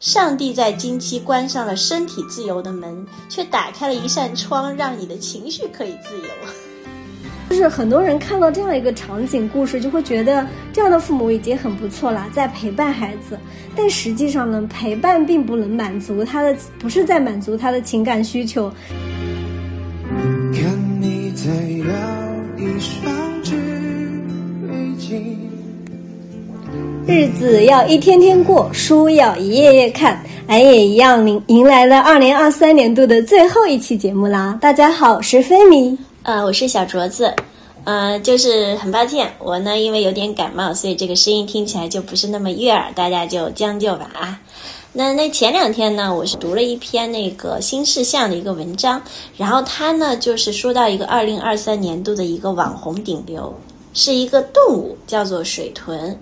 [0.00, 6.28] 上帝在经期关上了身体自由的门，却打开了一扇窗，让你的情绪可以自由。
[7.50, 13.36] 就是很多人看到这样一个场景故事，就会觉得这样的父母已经很不错了，在陪伴孩子。
[13.74, 18.72] 但实际上呢，陪伴并不能满足他的，不是在满足他的情感需求。
[27.08, 30.22] 日子要一天天过，书要一页页看。
[30.46, 34.58] 俺也一样，迎迎来了二零二三年度的最后一期节目啦！
[34.60, 37.34] 大家好，我是菲米，呃，我是小镯子，
[37.84, 44.38] 呃，就是很抱歉，我呢因为有点感冒，所以这个声音听起来就不是那么悦耳，大家就将就吧啊。
[44.92, 49.00] 那那前两天呢，我是读了一篇那个新事项的一个文章，
[49.38, 53.54] 然后它呢就是说到一个二零二三年度的一个网红顶流，
[53.94, 56.14] 是一个动物，叫做水豚。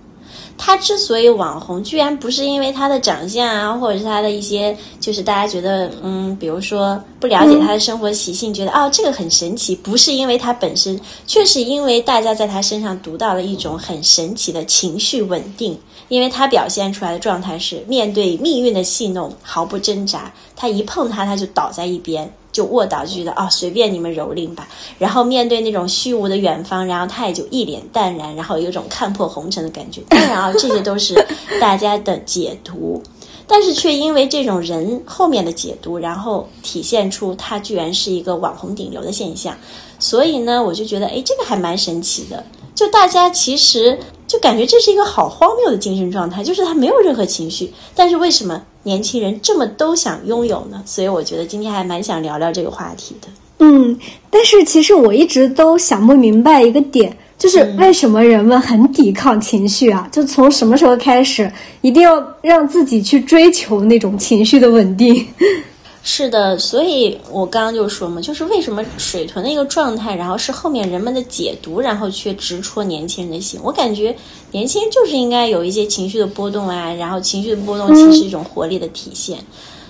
[0.58, 22.32] 他之所以网红，居然不是因为他的长相啊，或者是他的一些，就是大家觉得，嗯，比如说不了解他的生活习性，觉得哦这个很神奇，不是因为他本身，却是因为大家在他身上读到了一种很神奇的情绪稳定，因为他表现出来的状态是面对命运的戏弄毫不挣扎，他一碰他他就倒在一边。
[22.52, 24.66] 就卧倒，就觉得哦，随便你们蹂躏吧。
[24.98, 30.00] 然后面对那种虚无的远方，然后他也就一脸淡然，然后有种看破红尘的感觉。
[30.08, 31.14] 当然啊，这些都是
[31.60, 33.02] 大家的解读，
[33.46, 39.54] 但是却因为这种人后面的解读，然后体现出他居然是一个网红顶流的现象。
[39.98, 42.42] 所以呢，我就觉得，哎，这个还蛮神奇的。
[42.74, 48.62] 就大家其实就感觉这是一个好荒谬的精神状态，就是他没有任何情绪，但是为什么？
[48.82, 53.26] 年轻人这么都想拥有呢，所以我觉得今天还蛮想聊聊这个话题的。
[53.58, 53.98] 嗯，
[54.30, 60.08] 但是其实我一直都想不明白一个点，就是为什么人们很抵抗情绪啊？
[60.12, 65.26] 就从什么时候开始，一定要让自己去追求那种情绪的稳定？
[66.08, 73.58] 是的，所以我刚刚就说嘛，就是为什么水豚的一个状态，然后是后面人们的解读，然后却直戳年轻人的心。
[73.60, 74.14] 我感觉
[74.52, 79.38] 年轻人就是应该有一些情绪的波动啊，然后情绪的波动其实是一种活力的体现。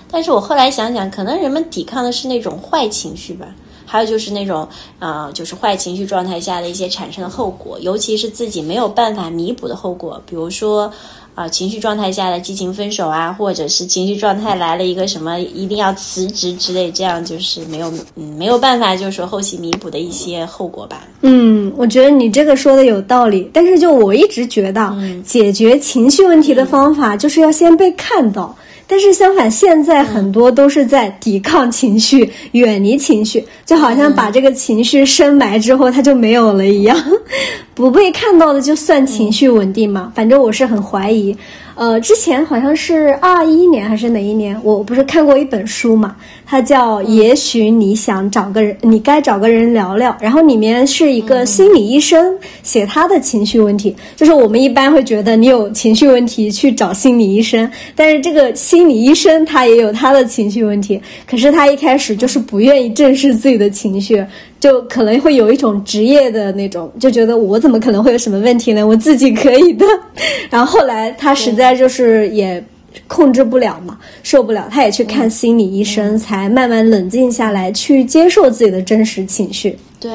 [0.09, 3.53] 但是我后来想想，可能人们抵抗的是那种坏情绪吧，
[3.85, 4.67] 还有就是那种
[4.97, 10.91] 啊，就是坏情绪状态下的一些产生的后果，尤其是自己没有办法弥补的后果，比如说。
[11.37, 21.03] 啊，情绪状态下的激情分手啊，或者是情绪状态来了一个什么一定要辞职之类，这样就是没有嗯没有办法，就是说后期弥补的一些后果吧。
[21.21, 24.91] 嗯，我觉得你这个说的有道理，但是就我一直觉得，
[25.23, 28.55] 解决情绪问题的方法就是要先被看到。
[28.87, 36.97] 但是相反，现在很多都是在抵抗情绪、远离情绪，就好像把这个情绪深埋之后，它就没有了一样。
[37.75, 40.11] 不被看到的就算情绪稳定吗？
[40.15, 41.35] 反正我是很怀疑。
[41.75, 46.15] 呃，之前好像是二一年还是哪一年，我不是看过一本书嘛，
[46.49, 64.25] 它叫《也许你想找个人，你该找个人聊聊》，然后里面是一个心理医生写他的情绪问题，就是我们一般会觉得你有情绪问题去找心理医生，但是这个心理医生他也有他的情绪问题，可是他一开始就是不愿意正视自己的情绪。
[64.59, 68.85] 就可能会有一种职业的那种，就觉得我怎么可能会有什么问题呢？
[68.85, 69.85] 我自己可以的。
[70.49, 72.61] 然后后来他实在就是也
[73.07, 79.77] 控制不了嘛，受不了，他也去看心理医生，才慢慢冷静下来，去接受自己的真实情绪。
[79.99, 80.11] 对，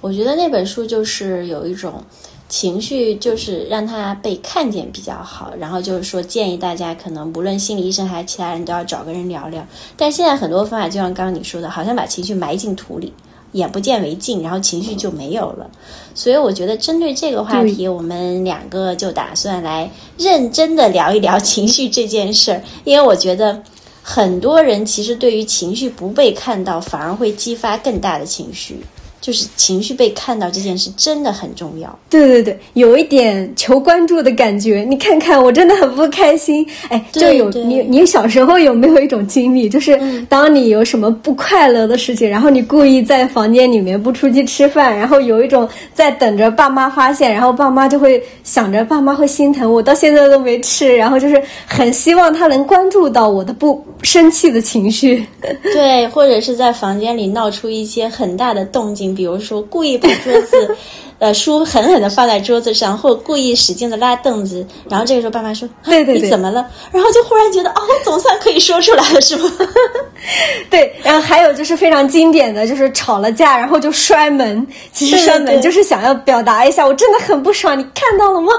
[0.00, 2.02] 我觉得那本书就是有一种
[2.48, 5.52] 情绪，就是让他被看见比较好。
[5.58, 9.66] 然后就是说，建议大家可能不论心理医生还是其他人都要找个人聊聊。
[9.96, 13.12] 但现在很多方法，就像刚刚你说的，好像把情绪埋进土里。
[13.52, 15.70] 眼不见为净，然后情绪就没有了。
[16.14, 22.62] 所以我觉得针对这个话题，我们两个就打算来认真的聊一聊情绪这件事儿。
[22.84, 23.62] 因为我觉得
[24.02, 28.80] 很多人其实对于情绪不被看到，反而会激发更大的情绪。
[29.22, 31.98] 就是情绪被看到这件事真的很重要。
[32.10, 34.84] 对对对，有一点求关注的感觉。
[34.86, 36.66] 你看看，我真的很不开心。
[36.88, 39.96] 哎，就有你，你小时候有没有一种经历，就是
[40.28, 55.24] 当你有什么不快乐的事情，然后你故意在房间里面不出去吃饭，然后有一种在等着爸妈发现，然后爸妈就会想着爸妈会心疼我，到现在都没吃，然后就是很希望他能关注到我的不生气的情绪。
[55.62, 59.11] 对，或者是在房间里闹出一些很大的动静。
[59.14, 60.76] 比如说，故意把桌子，
[61.18, 69.50] 呃书狠狠的放在桌子上，或故意使劲的拉凳子，然后这个时候爸妈说：“对对对你怎么了？”然后就忽然觉得哦，总算可以说出来了，是吗？
[70.70, 74.66] 对，然后还有就是非常经典的就是吵了架，然后就摔门。
[74.92, 78.52] 其实摔门就是想要表达一下，我真的很不爽，你看到了吗？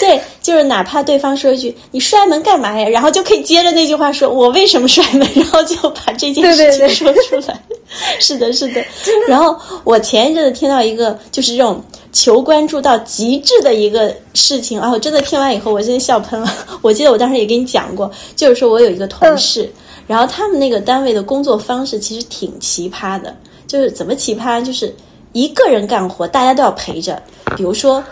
[0.00, 7.60] 对，就是哪怕对方说一句“你摔门干嘛呀”，然后就可以接着那句话说“我为什么摔门”，然后就把这件事情说出来。
[8.20, 8.84] 是的，是的。
[9.28, 11.82] 然后我前一阵子听到一个就是这种
[12.12, 16.52] 求关注到极致的一个事情啊，我真的听完以后我真的笑喷了。
[16.82, 19.70] 我记得我当时也跟你讲过，就是说我有一个同事，
[20.06, 23.34] 然后他们那个单位的工作方式其实挺奇葩的，
[23.66, 24.94] 就是怎么奇葩，就是
[25.32, 27.22] 一个人干活大家都要陪着，
[27.56, 28.02] 比如说。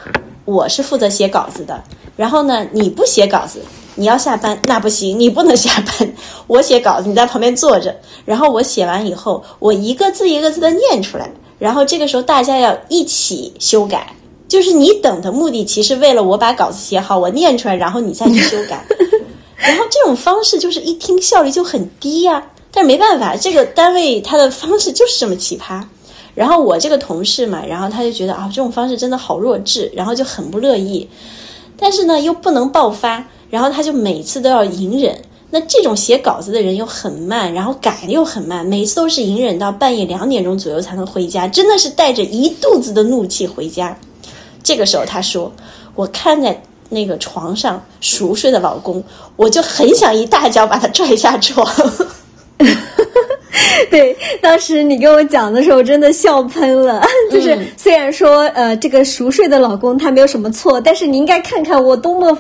[0.46, 1.82] 我是负责写稿子的，
[2.14, 3.60] 然后呢，你不写稿子，
[3.96, 6.12] 你要下班那不行，你不能下班。
[6.46, 7.94] 我写稿子，你在旁边坐着，
[8.24, 11.28] 然后我写完以后，我一个字一个字的念出来，
[11.58, 14.14] 然后这个时候大家要一起修改，
[14.46, 18.84] 就是你等的目的，其实为了我把稿子写好，我念出来，然后你再去修改。
[19.56, 25.82] 然后这种方式就是一听效率就很低呀、但是没办法，这个单位它的方式就是这么奇葩。
[26.34, 31.08] 然后我这个同事嘛，然后他就觉得啊，这种方式真的好弱智，然后就很不乐意。
[31.78, 33.26] 但是呢，又不能爆发，
[33.56, 35.18] 然后他就每次都要隐忍。
[35.48, 43.96] 那这种写稿子的人又很慢，然后改的又很慢，每次都是隐忍到半夜两点钟左右才能回家，真的是带着一肚子的怒气回家。
[44.62, 45.50] 这个时候他说
[45.96, 46.60] ：“我看在
[46.90, 49.02] 那个床上熟睡的老公，
[49.36, 51.66] 我就很想一大脚把他拽下床。
[53.90, 57.02] ”对，当时你跟我讲的时候，真的笑喷了。
[57.30, 62.36] 就是嗯虽然说，呃，这个熟睡的老公他没有什么错，但是你应该看看我多么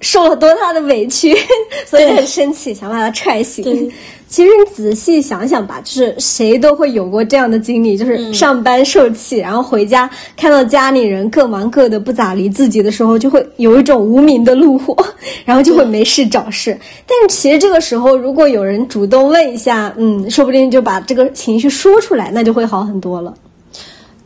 [0.00, 1.36] 受了多大的委屈，
[1.86, 3.90] 所以很生气，想把他踹醒对。
[4.28, 14.96] 其实你仔细想想吧，就是谁都会有过这样的经历，就是上班受气，然后回家看到家里人各忙各的，不咋理自己的时候，就会有一种无名的怒火，
[15.46, 16.76] 然后就会没事找事。
[17.06, 23.32] 但是其实这个时候，如果有人主动问一下，嗯，说不定就把这个情绪说出来，那就会好很多了。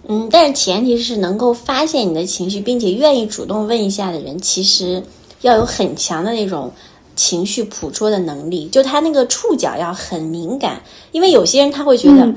[0.09, 5.03] 嗯，但是前提是能够发现你的情绪，并且愿意主动问一下的人，其实
[5.43, 6.73] 要有很强的那种
[7.17, 10.83] 情绪捕捉的能力，就他那个触角要很敏感，
[11.13, 12.25] 因为有些人他会觉得。
[12.25, 12.37] 嗯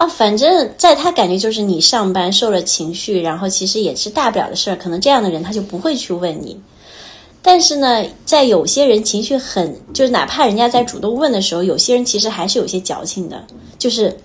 [0.00, 6.58] 啊，反正在他感觉就是你上班受了情绪，然后其实也是大不了的事儿，可能这样的人他就不会去问你。
[7.42, 13.44] 但是呢，在有些人情绪很，就是哪怕人家在主动问的时候，有些人其实还是有些矫情的，
[13.78, 14.16] 就是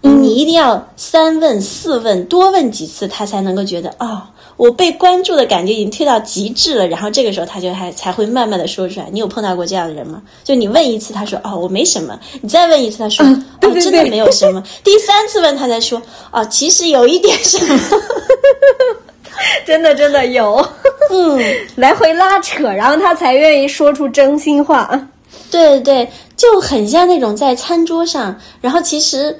[0.00, 4.22] 你一定要三问四问，多问几次，他才能够觉得哦，
[4.58, 6.86] 我被关注的感觉已经推到极致了。
[6.86, 9.08] 然后这个时候他就还才会慢慢的说出来。
[9.10, 10.20] 你有碰到过这样的人吗？
[10.44, 14.62] 就你问一次，他说哦我没什么，你再问一次，他说、哦 真的没有什么。
[14.84, 17.80] 第三次问他才说哦其实有一点什么。
[19.64, 20.66] 真的真的有，
[21.10, 21.40] 嗯，
[21.76, 25.08] 来回拉扯，然后他才愿意说出真心话。
[25.50, 29.38] 对对对，就很像那种在餐桌上，然后其实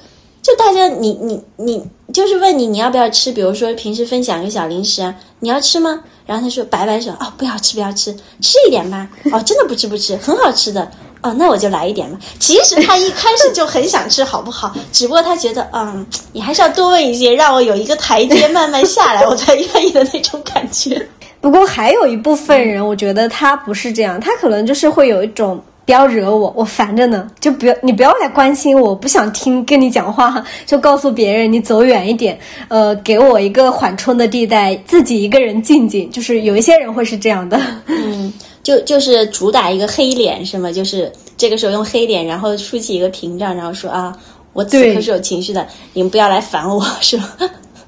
[0.48, 6.00] 就大家你你你就是问你你要不要吃，比如说平时分享个小零食啊，你要吃吗？
[6.24, 10.90] 然后他说摆摆手，哦不要吃不要吃，吃一点吧，哦真的不吃不吃，很好吃的。
[11.20, 12.18] 哦，那我就来一点吧。
[12.38, 14.74] 其实他一开始就很想吃，好不好？
[14.90, 21.06] 只不过他觉得，嗯，你还是要多问一些，让我有一个台阶慢慢下来，我才愿意的那种感觉。
[21.42, 32.38] 不过还有一部分人，我觉得他不是这样，他可能就是会有一种不要惹我，我烦着呢，就不要你不要来关心我，不想听跟你讲话， 就告诉别人你走远一点，
[32.68, 36.10] 呃，给我一个缓冲的地带，自己一个人静静。
[36.10, 38.30] 就是有一些人会是这样的，嗯，
[38.62, 40.70] 就就是主打一个黑脸是吗？
[40.70, 44.14] 就是这个时候用黑脸，然后竖起一个屏障，然后说啊，
[44.52, 47.32] 我此刻对是有情绪的，你们不要来烦我，是吗？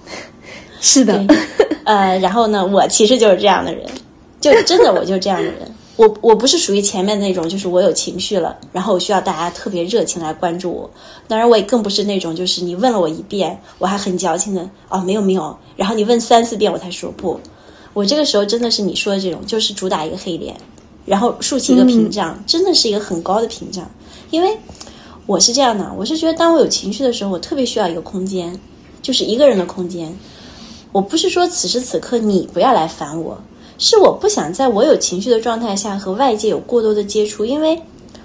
[0.81, 1.23] 是的，
[1.85, 3.85] 呃，然后呢，我其实就是这样的人，
[4.41, 5.55] 就真的我就是这样的人。
[6.01, 10.91] 我我不是属于前面那种，就是我有情绪了，然后我需要大家特别热情来关注我。
[11.29, 17.39] 当然，我也更不是那种，就是你问了我一遍，我还很矫情的哦，没有没有，然后你问三四遍我才说不。
[17.93, 20.57] 我这个时候真的是你说的这种，就是主打一个黑脸，
[21.05, 23.87] 然后竖起一个屏障，真的是一个很高的屏障。
[24.31, 24.57] 因为
[25.27, 28.59] 我是这样的，我是觉得当我有情绪的时候，我特别需要一个空间，
[29.03, 30.17] 就是一个人的空间。
[30.93, 33.39] 我不是说此时此刻你不要来烦我，
[33.81, 37.81] 是我不想在我有情绪的状态下和外界有过多的接触，因为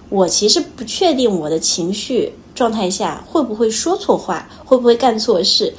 [0.10, 5.74] 我其实不确定我的情绪状态下会不会说错话，会不会干错事。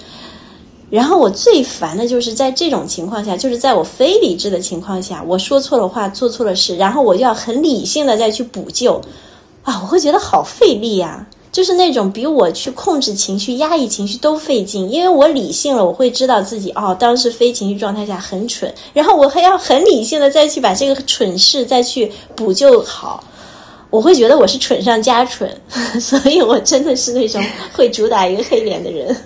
[0.88, 9.00] 然后我最烦的就是在这种情况下，就是在我非理智的情况下，我说错了话，做错了事，然后我就要很理性的再去补救，
[9.62, 11.26] 啊，我会觉得好费力呀、
[11.56, 23.24] 就是那种比我去控制情绪、压抑情绪都费劲，因为我理性了，我会知道自己哦，当时非情绪状态下很蠢，然后我还要很理性的再去把这个蠢事再去补救好，
[23.88, 25.50] 我会觉得我是蠢上加蠢，
[25.98, 29.16] 所以我真的是那种会主打一个黑脸的人。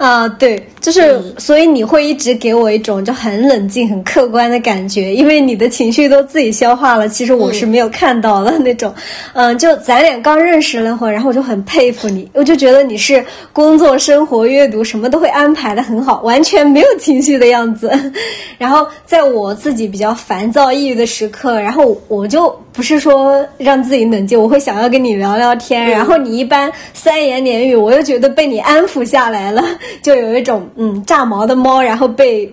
[0.00, 8.90] 啊，对，就是，所以你会一直给我一种就很冷静、很客观的感觉，因为你的情绪都自己消化了，其实我是没有看到的那种。
[9.34, 17.92] 嗯，就咱俩刚认识那会儿，然后我就很佩服你，我就觉得你是工作、生活、阅读什么都会安排的很好，完全没有情绪的样子。
[18.56, 29.62] 然后在我自己比较烦躁、抑郁的时刻，然后我就不是说让自己冷静，我会想要跟你聊聊天，然后你一般三言两语，我又觉得被你安抚下来了。
[30.02, 32.52] 就有一种嗯炸毛的猫，然后被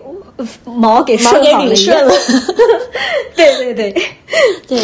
[0.66, 2.14] 毛给顺好了，顺了。
[3.36, 3.96] 对对对
[4.68, 4.80] 对，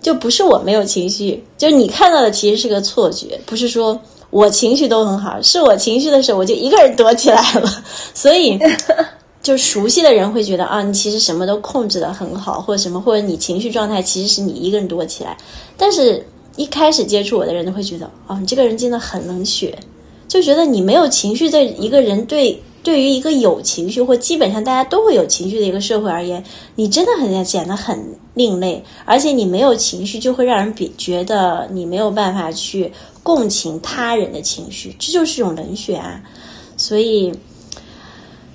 [0.00, 3.98] 就不是我没有情绪，就你看到的其实是个错觉，不是说
[4.30, 7.84] 我情绪都很好，是我情绪的时候我就一个人躲起来了。
[8.14, 8.58] 所以，
[9.42, 15.36] 就熟悉的人会觉得啊，你其实什么都控制的很好，或者什么，或者你情绪状态其实是你一个人躲起来。
[15.76, 16.26] 但是
[16.56, 19.76] 一开始接触我的人都会觉得，哦，你这个人真的很冷血。
[20.34, 26.42] 就觉得你没有情绪的一个人，对对于一个有情绪或基本上大家都会有情绪的一个社会而言，
[26.74, 28.82] 你真的很显得很另类。
[29.04, 32.90] 而且你没有情绪，就会让人比觉得你没有办法去
[33.22, 36.20] 共情他人的情绪，这就是一种冷血啊。
[36.76, 37.32] 所以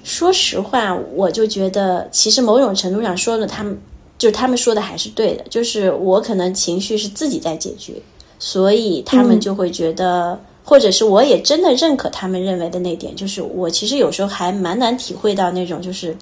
[0.04, 3.80] 说实话，我就觉得其实某种程度上说的，他们
[4.18, 7.94] 就是他们说的还是对的，就是我可能情绪是自己在解决，
[8.38, 10.38] 所以他们就会觉得。
[10.70, 16.16] 或者是我也真的认可他们认为的那点，就是我其实有时候还蛮难体会到那种就是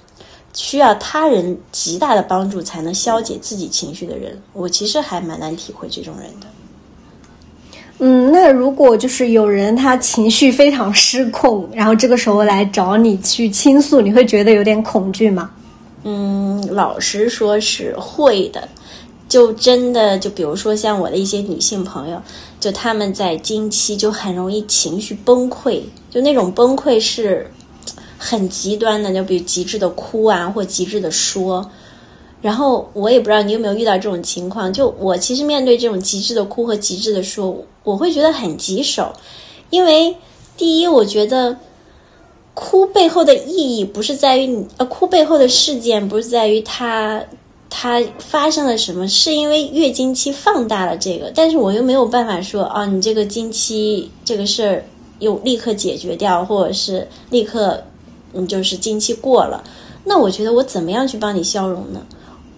[0.53, 6.47] 需要他人极大的帮助才能消解自己情绪的人，我其实还蛮难体会这种人的。
[7.99, 15.51] 嗯，那如果就是有人他情绪非常失控，然后这个时候来找你去倾诉，你会觉得有点恐惧吗？
[16.05, 18.65] 嗯，老实说是会的。
[19.29, 22.21] 就真的就比如说像我的一些女性朋友，
[22.59, 27.51] 就她们在经期就很容易情绪崩溃，就那种崩溃是
[28.17, 31.69] 很极端的，就比如极致的哭啊，或极致的说。
[32.41, 39.11] 然后我也不知道你有没有遇到这种情况，就我其实面对这种极致的哭和极致的说，我会觉得很棘手，
[39.71, 40.15] 因为
[40.55, 41.57] 第一，我觉得
[42.53, 47.21] 哭背后的意义不是在于你，呃，哭背后的事件不是在于他。
[47.69, 49.07] 它发生了什么？
[49.07, 54.85] 是因为月经期放大了这个，但是我又没有办法说啊，你这个经期这个事儿
[55.19, 57.83] 又立刻解决掉，或者是立刻
[58.33, 59.63] 嗯就是经期过了，
[60.05, 62.01] 那我觉得我怎么样去帮你消融呢？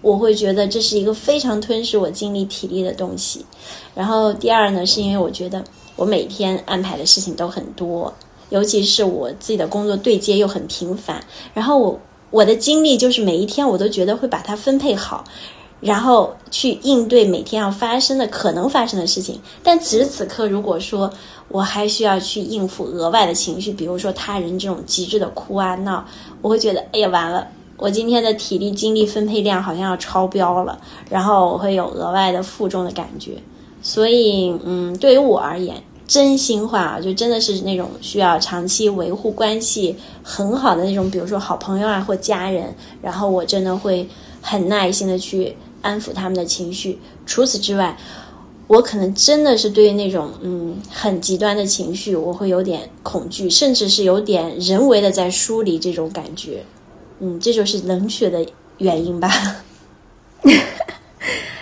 [0.00, 3.44] 我会觉得这是一个非常吞噬我精力体力的东西。
[3.94, 5.62] 然后第二呢，是因为我觉得
[5.96, 8.14] 我每天安排的事情都很多，
[8.48, 12.00] 尤其是我自己的工作对接又很频繁，然后我。
[12.30, 15.24] 我的精力就是每一天，我都觉得会把它分配好，
[15.80, 19.40] 然后去应对每天要发生的可能发生的事情。
[19.62, 21.10] 但此时此刻，如果说
[21.48, 26.04] 我还需要去应付额外的情绪，比如说他人这种极致的哭啊闹，
[26.40, 33.32] 我会觉得，哎呀，完了，我今天的体力精力分配量好像要超标了，然后我会有额外的负重的感觉。
[33.82, 35.82] 所以，嗯，对于我而言。
[36.10, 44.08] 真心话啊，就真的是那种需要长期维护关系很好的那种，比如说好朋友啊或家人，然后我真的会
[44.42, 46.98] 很耐心的去安抚他们的情绪。
[47.26, 47.96] 除此之外，
[48.66, 56.64] 我可能真的是对于那种嗯很极端的情绪，我会有点恐惧，甚至是有点人为的在疏离这种感觉。
[57.20, 58.44] 嗯，这就是冷血的
[58.78, 59.30] 原因吧。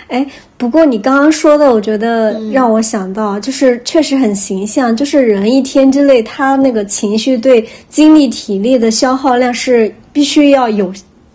[0.08, 10.90] 哎，不过你刚刚说的，我觉得让我想到，就是确实很形象，就是人一天之内，他那个情绪对精力体力的消耗量是必须要有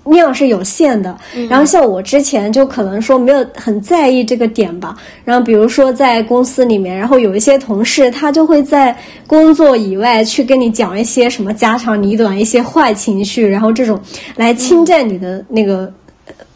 [0.06, 1.16] 量是有限的。
[1.48, 4.98] 然后像我之前就可能说没有很在意这个点吧。
[5.24, 14.02] 然后比如说在公司里面，然后有一些同事，他就会在工作以外去跟你讲一些什么家长里短、一些坏情绪，然后这种
[14.36, 15.94] 来侵占你的那个。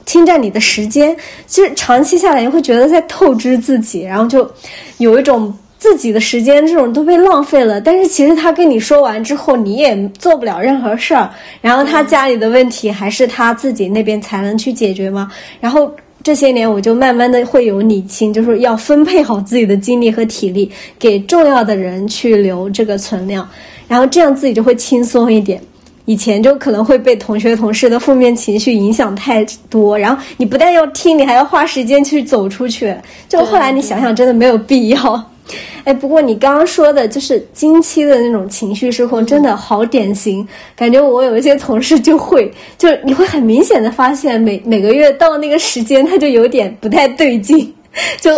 [0.07, 4.49] 侵占你的时间，其实长期下来你会觉得在透支自己，然后就
[4.97, 7.79] 有一种自己的时间这种都被浪费了。
[7.79, 11.29] 但是其实他跟你说完之后，你也做不了任何事儿。
[11.61, 15.29] 然后他家里的问题还是他自己那边才能去解决吗？
[15.59, 23.47] 然后这些年我就慢慢的会有理清，就是要分配好自己的精力和体力，给重要的人去留这个存量，
[23.87, 25.61] 然后这样自己就会轻松一点。
[26.07, 32.95] 以前就可能会被同学同事的负面情绪影响太多，然后你不但要听，你还要花时间去走出去。
[33.27, 35.31] 就后来你想想，真的没有必要。
[35.83, 40.45] 哎，不过你刚刚说的就是经期的那种情绪失控，真的好典型。
[40.75, 47.73] 感觉我有一些同事就会，就你会很明显的发现，每每个月到那个时间，他就有点不太对劲，
[48.21, 48.31] 就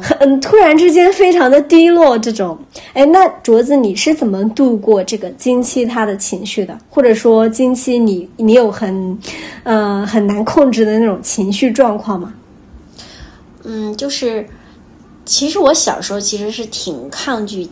[0.00, 2.18] 很突然之间非常的低落。
[2.18, 2.58] 这种，
[2.92, 6.76] 哎，那镯子你是怎么度过这个经期他的情绪的？
[6.90, 9.18] 或者说经期你你有很，
[9.64, 12.34] 呃，很难控制的那种情绪状况吗？
[13.64, 14.46] 嗯，就是，
[15.24, 17.68] 其实我小时候其实是挺抗拒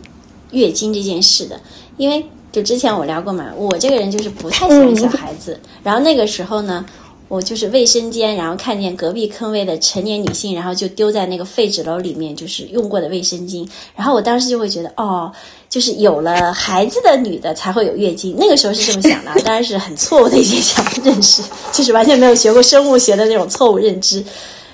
[0.51, 1.59] 月经这件事的，
[1.97, 5.59] 因为就之前我聊过嘛，我这个人就是不太喜欢小孩子。
[5.83, 6.85] 然后那个时候呢，
[7.27, 13.67] 我就是卫生间，然后看见隔壁坑位的成年女性，然后就丢在那个废纸篓里面，就是用过的卫生巾。
[13.95, 15.31] 然后我当时就会觉得，哦，
[15.67, 18.35] 就是有了孩子的女的才会有月经。
[18.37, 21.41] 那个时候是这么想的， 当然是很错误的一些想认识，
[21.71, 24.23] 就是完全没有学过生物学的那种错误认知。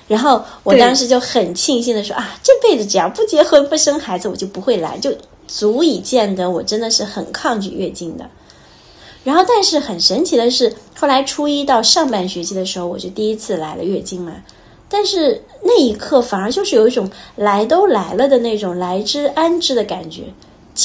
[0.06, 5.10] 然后我当时就很庆幸的说啊，这辈子只要不结婚不生孩子，我就不会来，就
[5.48, 8.28] 足以见得我真的是很抗拒月经的。
[9.24, 14.32] 然后，但是很神奇的是，后来初一到上半学期的时候，我就第一次来了月经嘛。
[14.88, 20.24] 但是那一刻反而就是有一种来都来了的那种来之安之的感觉，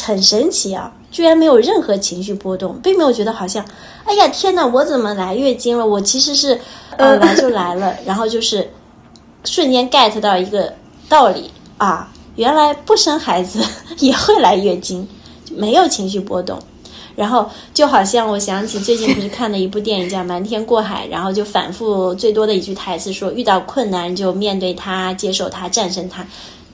[0.04, 0.94] 很神奇啊！
[1.12, 3.66] 居然没有任何情绪波动，并没有觉得好像，
[4.06, 5.86] 哎呀天哪，我怎么来月经了？
[5.86, 6.60] 我其实是
[6.98, 8.70] 呃 来就来了，然后就是。
[9.46, 10.74] 瞬间 get 到一个
[11.08, 13.64] 道理啊，原来不生孩子
[14.00, 15.08] 也会来月经，
[15.56, 16.60] 没有情绪波动。
[17.18, 26.24] 然后就好像我想起最近不是看了一部电影叫《瞒天过海》，然后就反复最多的一句台词说：遇到困难就面对它，接受它，战胜它。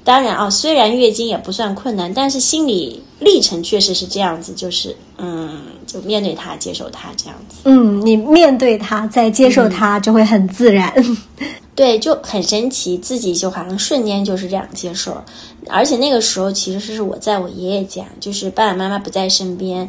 [0.04, 7.60] 当然啊，虽然月经也不算困难，但是心理历程确实是这样子，就是嗯，就面对它，接受它这样子。
[7.64, 10.94] 嗯，你面对它，再接受它，就会很自然。
[11.74, 15.24] 对，就很神奇，自己就好像瞬间就是这样接受了，
[15.70, 19.88] 而且那个时候其实是我在我爷爷家，就是爸爸妈妈不在身边。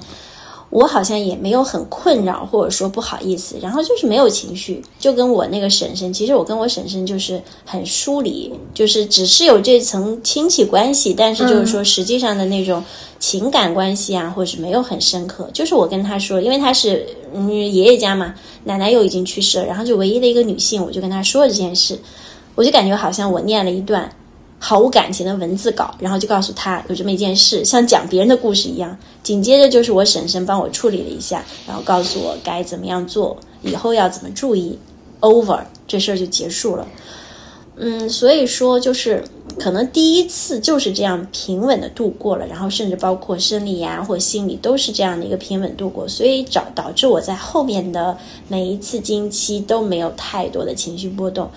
[0.74, 12.82] 我好像也没有很困扰，或者说不好意思，然后就是没有情绪，就跟我那个婶婶，其实我跟我婶婶就是很疏离，就是只是有这层亲戚关系，但是就是说实际上的那种
[13.20, 15.48] 情感关系啊，或者是没有很深刻。
[15.52, 21.96] 就是我跟她说，因为她是嗯爷爷家嘛，奶奶又已经去世了，然后就唯一的一个女性，我就跟她说了这件事，
[22.56, 24.10] 我就感觉好像我念了一段。
[24.66, 28.96] 毫无感情的文字稿，然后就告诉他有这么一件事，像讲别人的故事一样。
[29.22, 34.78] 紧接着就是我婶婶帮我处理了一下，然后告诉我该怎么样做，以后要怎么注意。
[35.20, 36.88] Over，这事儿就结束了。
[37.76, 39.22] 嗯，所以说就是
[39.58, 48.16] 可能第一次就是这样平稳的度过了，然后甚至包括生理呀或心理都是这样的一个平稳度过，所以导导致我在后面的
[48.48, 51.50] 每一次经期都没有太多的情绪波动，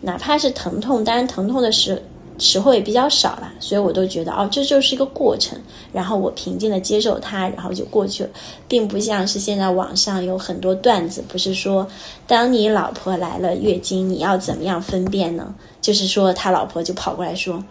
[0.00, 1.82] 哪怕是疼痛，当然疼痛的是。
[1.82, 2.02] 时
[2.38, 5.58] 时候也比较少了，所以我都觉得哦，这就是一个过程。
[5.92, 8.30] 然后我平静的接受它，然后就过去了，
[8.66, 11.86] 并不像是现在网上有很多段子，不是说
[12.26, 15.54] 当你老婆来了月经，你要怎么样分辨呢？
[15.80, 17.62] 就是说他老婆就跑过来说，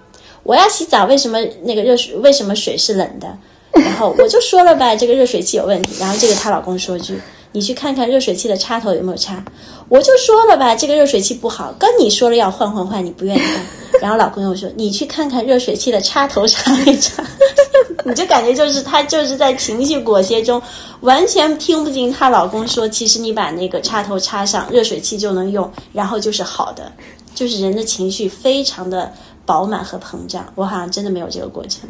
[0.44, 3.38] 我要洗澡，为什么那个热水为什么水是冷的？
[3.72, 6.00] 然后我就说了吧，这个热水器有问题。
[6.00, 7.20] 然后这个她老公说句。
[7.56, 9.46] 你去看看热水器的插头有没有插，
[9.94, 14.02] 我就说了吧，这个热水器不好，跟你说了要换换换，你不愿意换。
[14.02, 17.24] 然后老公又说，你去看看热水器的插头插没插，
[18.04, 20.60] 你就感觉就是她就是在情绪裹挟中，
[21.02, 26.92] 完全听不进她老公说，其实你把那个插头插上，热水器就能用，然后就是好的，
[27.36, 29.14] 就是人的情绪非常的
[29.46, 30.44] 饱满和膨胀。
[30.56, 31.88] 我好像真的没有这个过程。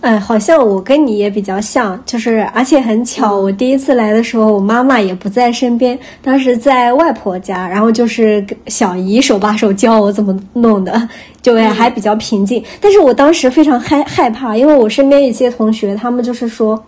[0.00, 11.08] 哎，好像我跟你也比较像，就是而且很巧，我第一次来的时候，我妈妈也不在身边，当时在外婆家，然后就是小姨手把手教我怎么弄的，
[11.42, 12.64] 就还比较平静。
[12.80, 16.82] 但是我当时非常害害怕，因为我身边一些同学，他们就是说。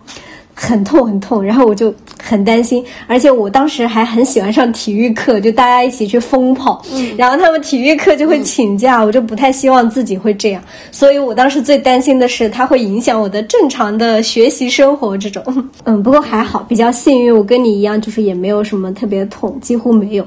[0.55, 6.81] 很痛很痛，然后我就很担心，而且我当时还很喜欢上体育课，就大家一起去疯跑，
[7.17, 10.61] 然后他们体育课就会请假，我就不太希望自己会这样，
[10.91, 15.43] 所以我当时最担心的是它会影响我的正常的学习生活这种。
[15.85, 20.25] 嗯，不过还好，比较幸运，我跟你一样，就是也没有什么特别痛，几乎没有。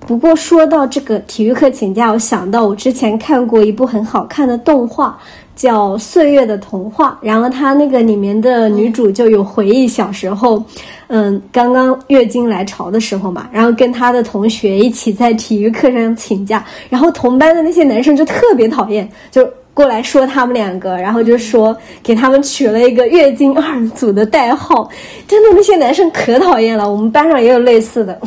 [0.00, 5.18] 不过说到这个体育课请假，我想到我之前看过一部很好看的动画。
[5.56, 10.62] 叫《岁月的童话》，然后它那个里面的女主就有回忆小时候，
[11.08, 24.88] 嗯，刚刚月经来潮的时候嘛，然后跟她的同学一起在体育课上请假，然后同班的那些男生就特别讨厌，就过来说他们两个，然后就说给他们取了一个“月经二组”的代号，
[25.26, 26.90] 真的那些男生可讨厌了。
[26.90, 28.20] 我们班上也有类似的。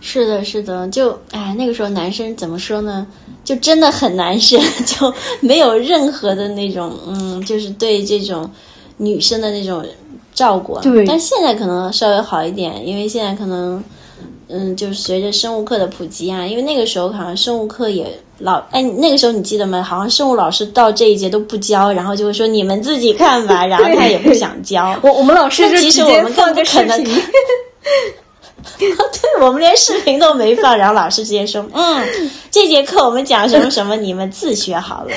[0.00, 3.06] 是的，是的，就哎，那个时候男生怎么说呢？
[3.50, 8.48] 就真的很男生， 就没有任何的那种，嗯，就是对这种
[8.96, 9.84] 女生的那种
[10.32, 10.78] 照顾。
[10.78, 13.82] 对，但现在可能稍微好一点，因为现在可能，
[14.46, 18.06] 嗯，就是随着生物课的普及啊，因为那个时候好像生物课也
[18.38, 19.82] 老，哎，那个时候你记得吗？
[19.82, 24.96] 好像生物老师到这一节都不教，然后就会说你们自己看吧， 然后他也不想教。
[25.02, 27.04] 我我们老师其实我们更不可能。
[28.78, 28.88] 对，
[29.40, 35.10] 我们连视频都没放，然后老师直接说：“嗯，这节课我们讲什么什么，你们自学好了。”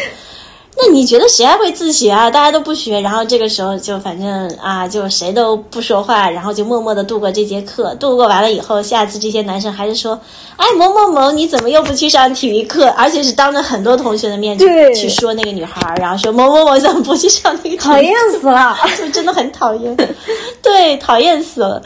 [0.75, 2.32] 那你觉得谁还会自学啊？
[2.32, 7.93] 大家都不学，然后这个时候就反正啊，就谁都不说话，然后就默默的度过这节课。
[7.99, 10.19] 度过完了以后，下次这些男生还是说
[10.58, 19.95] ：“哎，某某某，你怎么又不去上体育课？”而且是当着很多同学的面去说那个女孩，然后说：“某某某怎么不去上那个？”讨厌死了， 就真的很讨厌。
[20.63, 21.79] 对，讨厌死了。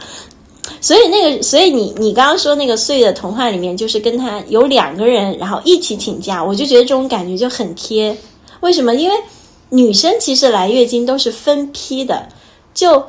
[0.80, 8.16] 所以那个，所以你你刚刚说那个《岁月的童话》里面，就是跟他有两个人，然后一起请假，我就觉得这种感觉就很贴。
[8.60, 8.94] 为什么？
[8.94, 9.16] 因为
[9.70, 12.28] 女生其实来月经都是分批的，
[12.72, 13.04] 就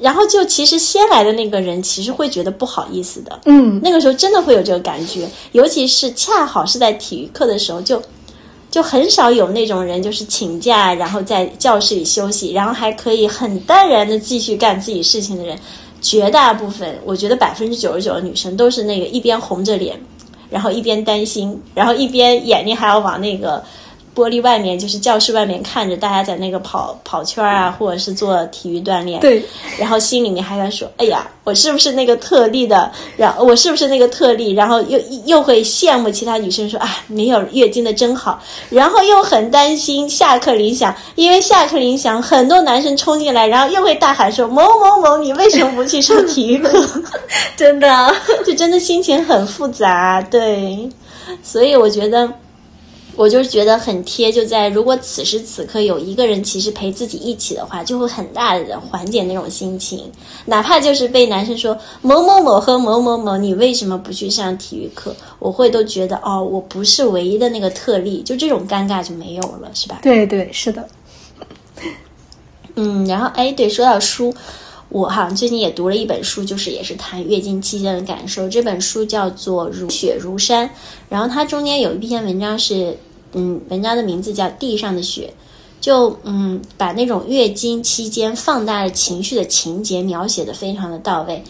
[0.00, 3.40] 然后就其实先来的那个人其实会觉得不好意思的。
[3.44, 8.02] 嗯，那个时候真的会有这个感觉，尤其是恰好是在体育课的时候，就
[8.70, 15.58] 就很少有那种人就是请假，然后在教室里休息，然后还可以很淡然的继续干自己事情的人。
[16.02, 19.98] 绝大部分，我觉得百分之九十九的女生都是那个一边红着脸，
[20.50, 23.64] 然后一边担心，然后一边眼睛还要往那个。
[24.14, 29.20] 玻璃外面就是教室外面，看着大家在那个跑跑圈啊，或者是做体育锻炼。
[29.20, 29.42] 对，
[29.78, 32.90] 然后心里面还在说：“哎呀，我是不是那个特例的？
[33.16, 34.52] 然后我是不是那个特例？
[34.52, 38.42] 然后又又会羡慕其他女生说啊，没有月经的真好。
[38.68, 46.86] 然后又很担心下课铃响，因为下课铃响，很多男生冲进来，然后又会大喊说：某某某，你为什么不去上体育课？
[47.56, 50.20] 真的，就真的心情很复杂。
[50.30, 50.88] 对，
[51.42, 52.28] 所以我觉得。
[53.14, 60.10] 我就觉得很贴，就在如果此时此刻有一个人其实陪自己一起的话，就会很大的缓解那种心情。
[60.46, 65.14] 哪怕就是被男生说某某某和某某某，你为什么不去上体育课？
[65.38, 70.00] 我会都觉得哦，我不是唯一的那个特例，就这种尴尬就没有了，是吧？
[70.02, 70.88] 对对，是的。
[72.74, 74.34] 嗯，然后哎，对，说到书，
[74.92, 78.46] 我哈最近也读了一本书，就是也是谈月经期间的感受。
[78.46, 80.68] 这本书叫做《如雪如山》。
[81.08, 82.98] 然后它中间有一篇文章是，
[83.32, 85.32] 嗯，文章的名字叫《地上的雪》，
[85.80, 91.42] 就嗯，把那种月经期间放大了情绪的情节描写的非常的到位。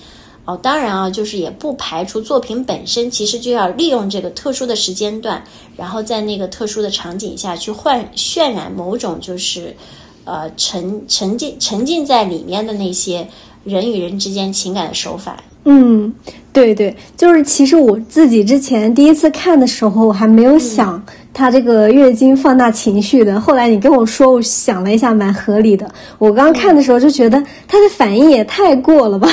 [0.44, 5.42] 哦，当然啊，就是也不排除作品本身其实就要利用这个特殊的时间段，
[5.76, 9.76] 然后在那个特殊的场景下去换渲染某种就是，
[10.24, 13.26] 呃，沉沉浸沉浸在里面的那些
[13.64, 15.36] 人与人之间情感的手法。
[15.64, 16.12] 嗯。
[16.52, 23.40] 对对，就是其实我自己之前第一次看的时候，我还没有想他这个月经放大情绪的。
[23.40, 25.90] 后来你跟我说，我想了一下，蛮合理的。
[26.18, 29.26] 我刚看的时候就觉得他的反应也太过了吧。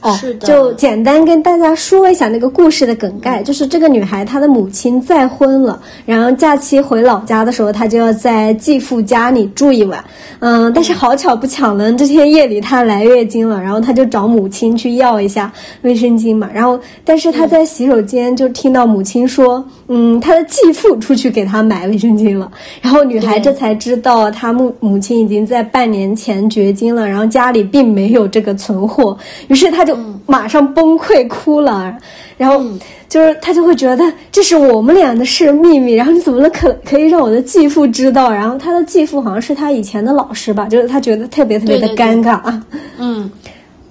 [0.00, 10.04] 哦，就简单跟大家说一下那个故事的梗概，就是这个女孩她的母亲再婚了，然后假期回老家的时候，她就要在继父家里住一晚。
[10.38, 16.48] 嗯，但是好巧不巧呢，这天夜里她来月经了，然后她就找母亲去要一下卫生巾嘛。
[16.54, 22.48] 然后，但是她在洗手间就听到母亲说，嗯，她的继父出去给她买卫生巾了。
[22.80, 29.87] 然后女孩这才知道，她母母亲已经在半年前绝经了，然后家里并没有这个存货，于是她。
[29.88, 29.96] 就
[30.26, 31.96] 马上崩溃哭了，
[32.36, 32.62] 然后
[33.08, 38.30] 就是他就会觉得这是我们俩的事秘密，然后你怎么能可可以让我的继父知道？
[38.30, 42.66] 然后他的继父好像是他以前的老师吧，就是他觉得特别特别的尴尬啊。
[42.98, 43.30] 嗯，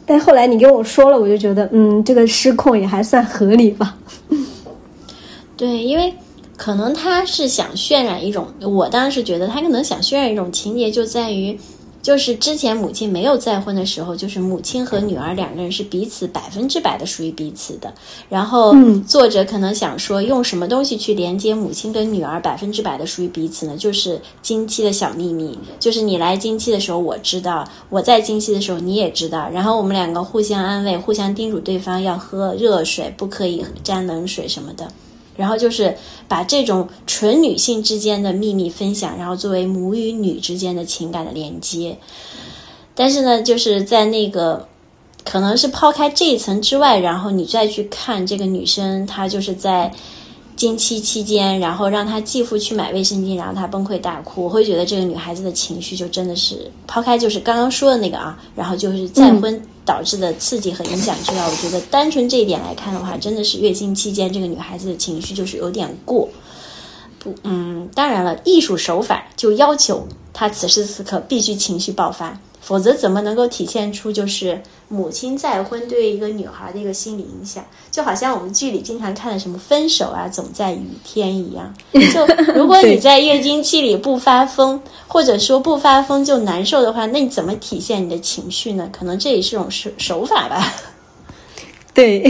[0.05, 3.97] 但后来你跟我说了，我就觉得嗯，这个失控也还算合理吧。
[5.55, 6.13] 对，因为
[6.55, 11.59] 可能他是想渲染一种，我当时觉得他可能想渲染一种情节，就在于。
[12.07, 17.93] 就是之前母亲没有再婚的时候，就是母亲和女儿两个人是彼此百分之百的属于彼此的。
[18.29, 18.73] 然后
[19.05, 23.75] 作者可能想说，用什么东西去连接母亲跟女儿百分之百的属于彼此呢？
[23.75, 34.87] 就是经期的小秘密，就是你来经期的时候我知道，我在经期的时候你也知道，然后我们两个互相安慰，互相叮嘱对方要喝热水，不可以沾冷水什么的。
[35.37, 35.95] 然后就是
[36.27, 41.97] 把这种纯女性之间的秘密分享，然后作为母与女之间的情感的连接。
[42.93, 44.67] 但是呢，就是在那个
[45.23, 49.91] 可能是抛开这一层之外，然后你再去看这个女生，她就是在
[50.55, 66.27] 经期期间，然后让她继父去买卫生巾，然后她崩溃大哭，我会觉得这个女孩子的情绪就真的是抛开就是刚刚说的那个啊，然后就是再婚导致的刺激和影响之外，我觉得单纯这一点来看的话，真的是月经期间这个女孩子的情绪就是有点过。
[67.17, 77.63] 不，嗯，当然了，艺术手法就要求她此时此刻必须情绪爆发，否则怎么能够体现出就是母亲再婚对一个女孩的一个心理影响？
[77.89, 81.73] 就好像我们剧里经常看的什么分手啊，总在雨天一样。
[82.13, 88.89] 就如果你在月经期里不发疯，或者说不发疯就难受的话，那你怎么体现你的情绪呢？
[88.91, 90.73] 可能这也是种手手法吧。
[91.93, 92.21] 对，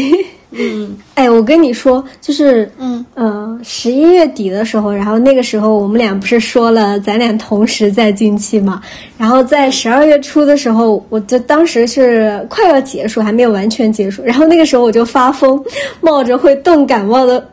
[0.57, 0.97] 嗯。
[1.15, 3.05] 哎，我跟你说，就是，嗯。
[3.13, 8.81] 呃，十一月底的时候，然后那个时候我们俩不是说了咱俩同时在经期嘛，
[9.17, 15.63] 然后在十二月初的时候，我就当时是快要结束，还没有完全结束，然后那个时候我就发疯，
[16.01, 17.43] 冒着会冻感冒的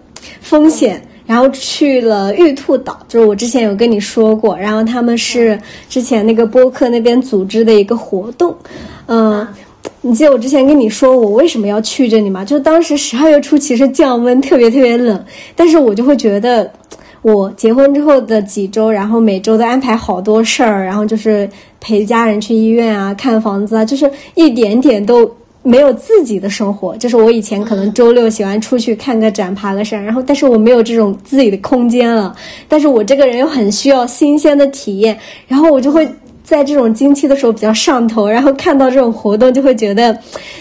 [0.41, 1.03] 风险。
[1.27, 8.55] 然后去了玉兔岛，就是我之前有跟你说过，然后他们是之前那个播客那边组织的一个活动，
[9.07, 9.47] 嗯、
[10.07, 12.45] 你记得我之前跟你说我为什么要去这里吗？
[12.45, 15.25] 就当时十二月初其实降温特别特别冷，
[15.57, 16.71] 但是我就会觉得，
[17.23, 21.49] 我结婚之后的几周，然后每周都安排好多事儿，然后就是
[21.81, 25.31] 陪家人去医院啊、看房子啊，就是一点点都。
[25.67, 32.37] 没有自己的生活，就是我以前可能周六喜欢出去看个展、爬个山，然后但是我没有这种自己的空间了。
[32.69, 36.07] 但是我这个人又很需要新鲜的体验，然后我就会
[36.45, 40.17] 在这种经期的时候比较上头，然后看到这种活动就会觉得，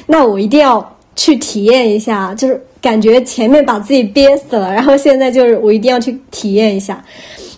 [0.07, 7.03] 那我一定要去体验一下，就是感觉前面把自己憋死了，然后现在就是我一定要去体验一下。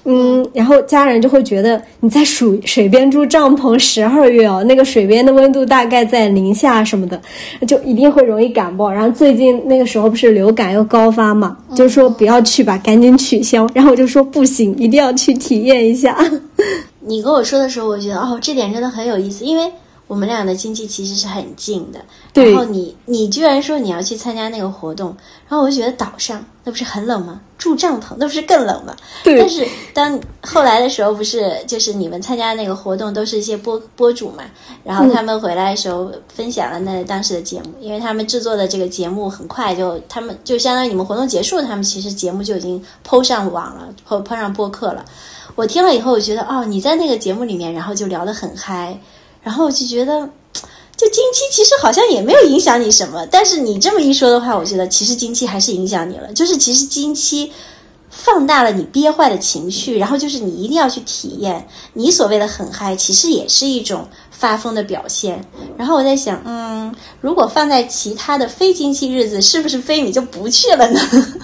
[0.08, 7.20] 嗯，然后家人就会觉得你在水水边住帐篷十二月哦，那个水边的温度大概在零下什么的，
[7.68, 8.92] 就一定会容易感冒。
[8.92, 13.68] 然后最近那个时候不是流感又高发嘛，就说不要去吧，赶紧取消。
[13.74, 16.16] 然后我就说不行，一定要去体验一下。
[17.06, 19.72] 你跟我说的时候，我觉得哦，这点真的很有意思，因为
[20.08, 22.00] 我们俩的经济其实是很近的。
[22.34, 25.15] 对然后你你居然说你要去参加那个活动，
[25.48, 27.39] 然后我就觉得岛上那不是很冷吗？
[27.58, 28.96] 住帐篷那不是更冷吗？
[29.24, 34.44] 对但是当后来的时候，不是就是你们参加那个活动都是一些播播主嘛，
[34.84, 45.04] 然后他们回来的时候分享了那当时的节目，因为他们制作的这个节目很快就他们就相当于你们活动结束，他们其实节目就已经抛上网了，抛抛上播客了。
[45.56, 49.00] 我听了以后，我觉得哦，你在那个节目里面，然后就聊得很嗨，
[49.41, 50.30] 然后我就觉得，
[50.98, 57.52] 就经期其实好像也没有影响你什么，但是你这么一说的话，我觉得其实经期还是影响你了，就是其实经期
[58.10, 65.41] 放大了你憋坏的情绪，然后就是你一定要去体验，你所谓的很嗨，其实也是一种发疯的表现。
[65.78, 71.00] 然后我在想，嗯，如果放在其他的非经期日子，是不是非你就不去了呢？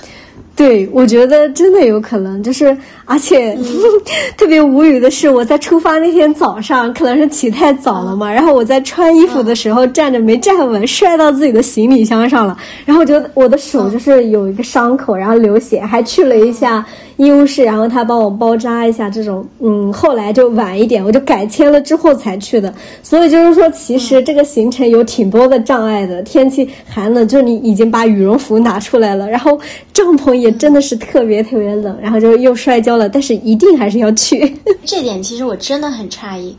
[0.54, 2.78] 对，我觉得真的有可能，就是
[3.12, 3.58] 而且、
[4.38, 16.86] 特别无语的是，我在出发那天早上，可能是起太早了嘛，然后我在穿衣服的时候站着没站稳，摔到自己的行李箱上了，然后我觉得我的手就是有一个伤口，然后流血，还去了一下
[17.18, 29.60] 医务室，然后他帮我包扎一下，这种，嗯，后来就晚一点，我就改签了之后才去的，所以就是说，其实这个行程有挺多的障碍的，天气寒冷，就是你已经把羽绒服拿出来了，然后
[29.92, 34.58] 帐篷也真的是特别特别冷，然后就又摔跤了，但是一定还是要去。
[34.86, 36.56] 这点其实我真的很诧异，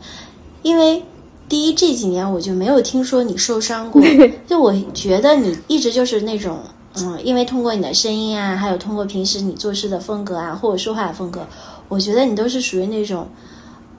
[0.61, 1.03] 因为
[1.49, 4.01] 第一这几年我就没有听说你受伤过，
[4.47, 6.59] 就我觉得你一直就是那种，
[6.95, 11.45] 嗯，因为通过你的声音啊，还有通过平时你做事的风格啊，或者说话的风格，
[11.89, 13.27] 我觉得你都是属于那种，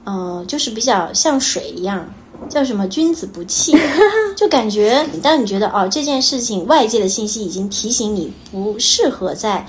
[0.05, 2.09] 嗯、就是比较像水一样。
[2.49, 3.75] 叫什么君子不器，
[4.37, 9.65] 就感觉当你觉得哦这件事情外界的信息已经提醒你不适合再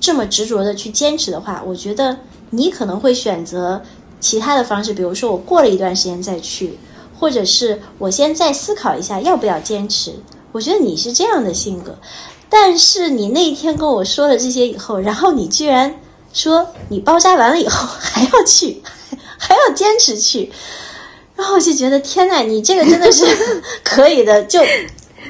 [0.00, 2.16] 这么执着的去坚持的话，我觉得
[2.50, 3.80] 你可能会选择
[4.20, 6.78] 其他的方式，比如说我过了一段时间再去，
[7.18, 10.14] 或者是我先再思考一下要不要坚持。
[10.52, 11.96] 我觉得你是这样的性格，
[12.48, 15.94] 但是你那一天跟我说了这些以后，然后你居然
[16.32, 18.82] 说你包扎完了以后 还要去，
[19.36, 20.50] 还要坚持去，
[21.36, 23.26] 然后我就觉得天呐，你这个真的是
[23.84, 24.60] 可以的，就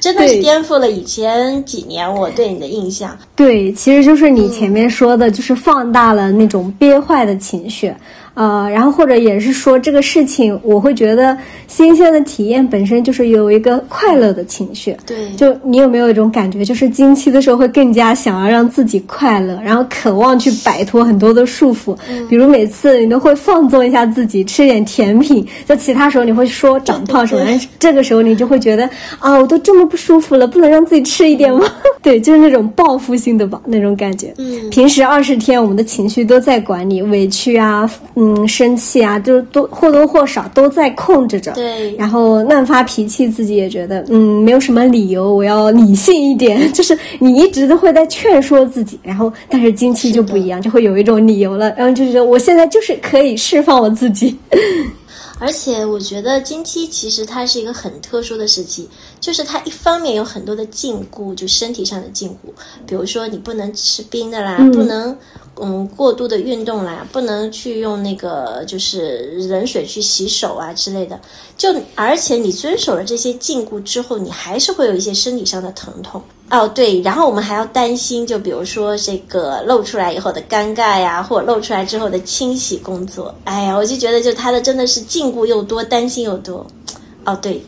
[0.01, 3.17] 真的是颠覆了以前几年我对你的印象。
[3.37, 7.95] 对，其实就是你前面说的，就是放大了那种憋坏的情绪。
[8.39, 14.97] 呃，然后或者也是说这个事情，我会觉得新鲜的体验本身就是有一个快乐的情绪。
[15.05, 21.97] 对，就你有没有一种感觉，就是经期的时候会更加想要让自己快乐，然后渴望去摆脱很多的束缚。
[22.29, 25.45] 比如每次你都会放纵一下自己，吃点甜品。
[25.67, 31.67] 就其他时候你会说长胖什么，但是这个时候你就会觉得啊，我都这么不舒服了，不能让自己吃一点吗？
[32.01, 34.33] 对，就是那种报复性的吧，那种感觉。
[34.39, 41.53] 嗯，平时二十天我们的情绪都在管理，委屈啊，嗯，生气啊，就多或多或少都在控制着。
[41.53, 46.71] 对，然后乱发脾气，自己也觉得嗯，没有什么理由，我要理性一点。
[46.73, 54.37] 就是你一直都会在劝说自己，然后但是经期就不一样，就会有一种理由了，然后就觉得我现在就是可以释放我自己。
[55.41, 58.89] 而且我觉得经期其实它是一个很特殊的时期，
[59.21, 62.51] 就是它一方面有很多的禁锢，就身体上的禁锢，
[62.85, 65.17] 比如说你不能吃冰的啦，不能
[65.61, 71.21] 嗯过度的运动啦，不能去用那个就是冷水去洗手啊之类的。
[71.57, 76.23] 就而且你遵守了这些禁锢之后，你还是会有一些身体上的疼痛。
[76.51, 83.35] 哦，对，然后我们还要担心，就比如说这个露出来以后的尴尬呀，或者露出来之后的清洗工作。
[83.45, 86.67] 哎呀，我就觉得就他的真的是禁锢又多，担心又多。
[87.25, 87.63] 哦，对，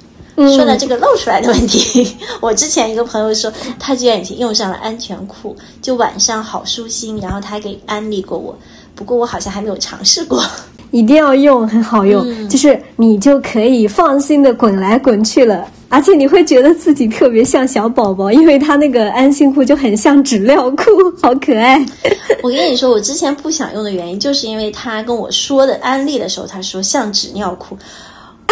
[0.48, 8.56] 说到这个露出来的问题， 我之前一个朋友说，他居然已经用上了安全裤，就晚上好舒心，然后他还给安利过我，
[8.94, 10.42] 不过我好像还没有尝试过。
[10.90, 15.64] 一定要用，很好用，就是你就可以放心的滚来滚去了。
[15.88, 20.84] 而且你会觉得自己特别像小宝宝，因为他那个安心裤就很像纸尿裤，
[21.20, 21.84] 好可爱。
[22.42, 27.76] 我跟你说，我之前不想用的原因，就是因为他跟我说的安利的时候，他说像纸尿裤。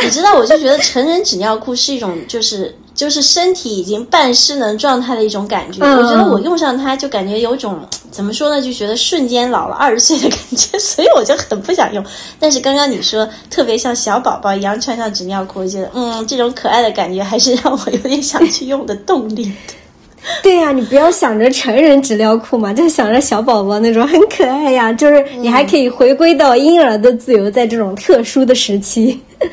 [0.03, 5.85] 你知道，我就觉得成人纸尿裤是一种，就是就是身体已经半失能状态的一种感觉。
[5.85, 7.79] 我觉得我用上它，就感觉有种
[8.11, 12.05] 怎么说呢，就觉得瞬间老了二十岁的感觉， 所以我就很不想用。
[12.39, 19.53] 但是刚刚你说特别像小宝宝一样穿上纸尿裤，我觉得嗯，这种可爱的感觉还是让我有点想去用的动力。
[20.43, 29.21] 对呀，你不要想着成人纸尿裤嘛，就想着小宝宝那种很可爱呀， 就是你还可以回归到婴儿的自由，在这种特殊的时期。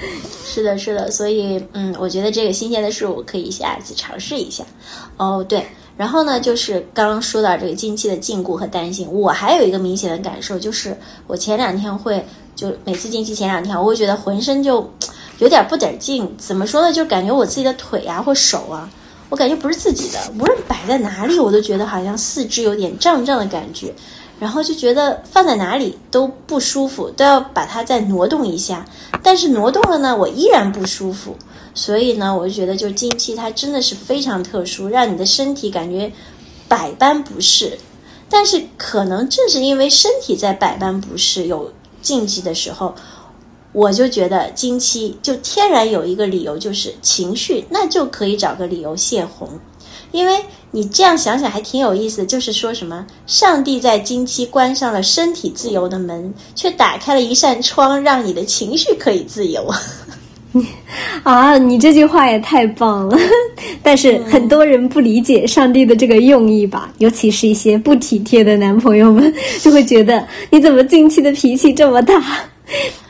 [0.46, 4.64] 是的，是的，所以嗯，我觉得这个新鲜的事物可以下次尝试一下。
[5.18, 5.66] 哦，对，
[5.98, 14.90] 然后呢，就是刚刚说到这个经期的禁锢和担心，我还有一个明显的感受，就是我前两天会就每次经期前两天，我会觉得浑身就
[15.40, 16.34] 有点不得劲。
[16.38, 16.94] 怎么说呢？
[16.94, 18.90] 就感觉我自己的腿啊或手啊，
[19.30, 23.94] 我感觉不是自己的，无论摆在哪里，我都觉得好像四肢有点胀胀的感觉。
[24.38, 28.86] 然后就觉得放在哪里都不舒服，都要把它再挪动一下。
[29.24, 31.38] 但是挪动了呢，我依然不舒服。
[31.74, 36.12] 所以呢，我就觉得就经期它真的是非常特殊，让你的身体感觉
[36.68, 37.78] 百般不适。
[38.30, 42.94] 但是可能正是因为身体在百般不适、有禁忌的时候，
[43.76, 49.50] 我就觉得经期就天然有一个理由，就是情绪，那就可以找个理由泄洪。
[50.14, 50.34] 因为
[50.72, 59.70] 你这样想想还挺有意思，就是说什么上帝在经期关上了身体自由的门，却打开了一扇窗，让你的情绪可以自由。
[60.54, 60.66] 你
[61.24, 63.18] 啊，你这句话也太棒了！
[63.84, 72.24] 但是很多人不理解上帝的这个用意吧，尤其是一些不体贴的男朋友们，就会觉得你怎么经期的脾气这么大？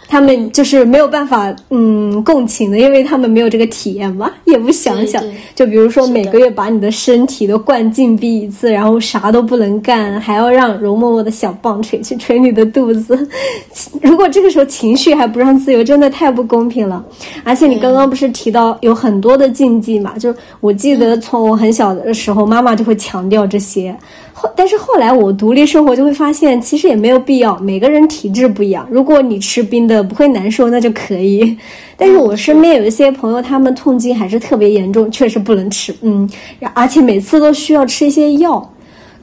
[0.08, 5.24] 他们就是没有办法，嗯，共情的，因为他们没有这个体验嘛，也不想想。
[5.54, 13.28] 就比如说每个月把你的身体都灌禁闭一次，然后啥都不能干，还要让容嬷嬷的小棒槌去捶你的肚子。
[14.02, 17.04] 如果这个时候情绪还不让自由，真的太不公平了。
[17.44, 20.18] 而且你刚刚不是提到有很多的禁忌嘛？
[20.18, 23.96] 就我记得从我很小的时候，妈妈就会强调这些。
[24.38, 27.58] 后，但是后来我独立生活就会发现，其实也没有必要。
[27.60, 31.58] 每个人体质不一样，如果你吃冰的不会难受，那就可以。
[31.96, 35.96] 但是我身边有一些朋友，他们痛经还是特别严重，确实不能吃。
[36.02, 36.30] 嗯，
[36.74, 38.72] 而且每次都需要吃一些药。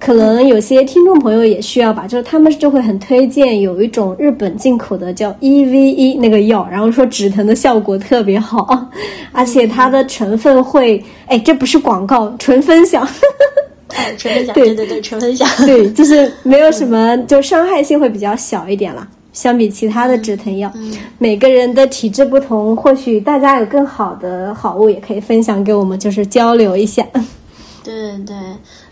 [0.01, 8.89] 可能有些听众朋友也需要吧，就是他们就会很推荐有一种日本进口的叫 EVE 那个药，然后说止疼的效果特别好，
[9.31, 13.07] 而且它的成分会，哎，这不是广告，纯分享。
[14.17, 19.07] 纯分享，对对对，纯分享，对， 就是没有什么，就伤害性会比较小一点了。
[19.33, 20.71] 相比其他的止疼药，
[21.17, 27.03] 每个人的体质不同，或许大家有更好的好物也可以分享给我们，就是交流一下。
[27.83, 28.37] 对对对，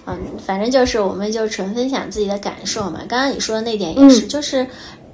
[0.06, 3.00] 嗯，反正就是我们就纯分享自己的感受嘛。
[3.06, 4.66] 刚刚你说的那点也是，就是。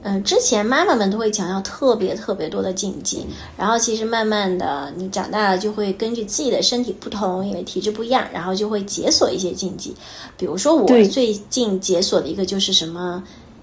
[0.09, 9.93] 嗯，之前妈妈们都会强调特别特别多的禁忌，然后其实慢慢的你长大了就会根据自己的身体不同，因为体质不一样，然后就会解锁一些禁忌。
[10.37, 13.21] 比如说我最近解锁的一个就是什么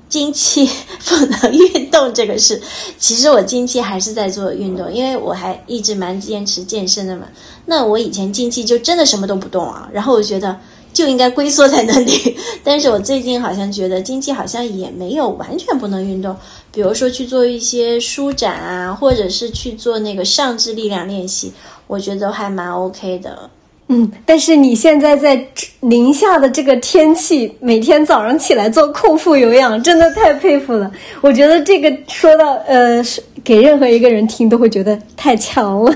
[0.09, 0.69] 经期
[1.07, 2.61] 不能运动这个事，
[2.99, 7.25] 其实我经期还是在做运动，因为我还一直蛮坚持健身的嘛。
[7.65, 10.59] 那我以前经期就真的什么都不动啊，然后我觉得
[10.93, 12.37] 就应该龟缩在那里。
[12.63, 16.35] 但是我最近好像觉得经期好像也没有完全不能运动，
[16.71, 21.51] 比如说去做一些舒展啊，或者是去做那个上肢力量练习，
[21.87, 23.49] 我觉得还蛮 OK 的。
[23.89, 25.45] 嗯，但是你现在在
[25.81, 30.89] 零下的这个天气，每天早上起来做空腹有氧，真的太佩服了。
[31.19, 33.03] 我觉得这个说到呃，
[33.43, 35.93] 给任何一个人听都会觉得太强了。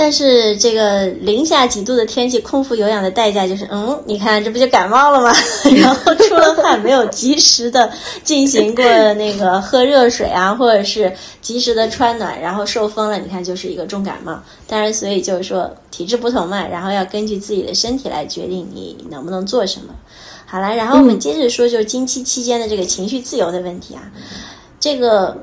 [0.00, 5.30] 但是这个零下几度的天气，空腹有氧的代价就是，嗯，你看这不就感冒了吗？
[5.76, 7.92] 然后出了汗，没有及时的
[8.24, 8.82] 进行过
[9.12, 14.42] 那个喝热水啊，或者是及时的穿暖，然后受风了，你看就是一个重感冒。
[14.66, 19.94] 当然，所以就是说体质不同嘛，然后要根据自己的身体来决定你能不能做什么。
[20.46, 24.10] 好了，然后我们接着说，就是经期期间的这个情绪自由的问题啊。
[24.80, 25.36] 这个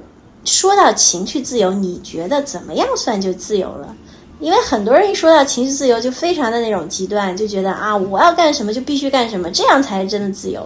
[0.45, 3.95] 说到情绪自由，你觉得怎么样算就自由了？
[4.39, 10.65] 因为很多人一说到情绪自由，就非常的那种极端，就觉得啊，我要干什么就必须干什么，这样才是真的自由。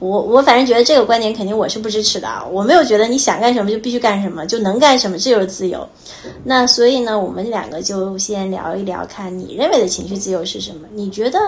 [0.00, 5.86] 我我反正觉得这个观点肯定我是不支持的啊，我没有觉得你想干什么就必须干什么，就能干什么，这就是自由。
[6.42, 10.88] 那所以呢，我们两个就先聊一聊，看你认为的情绪自由是什么？
[10.92, 11.38] 你觉得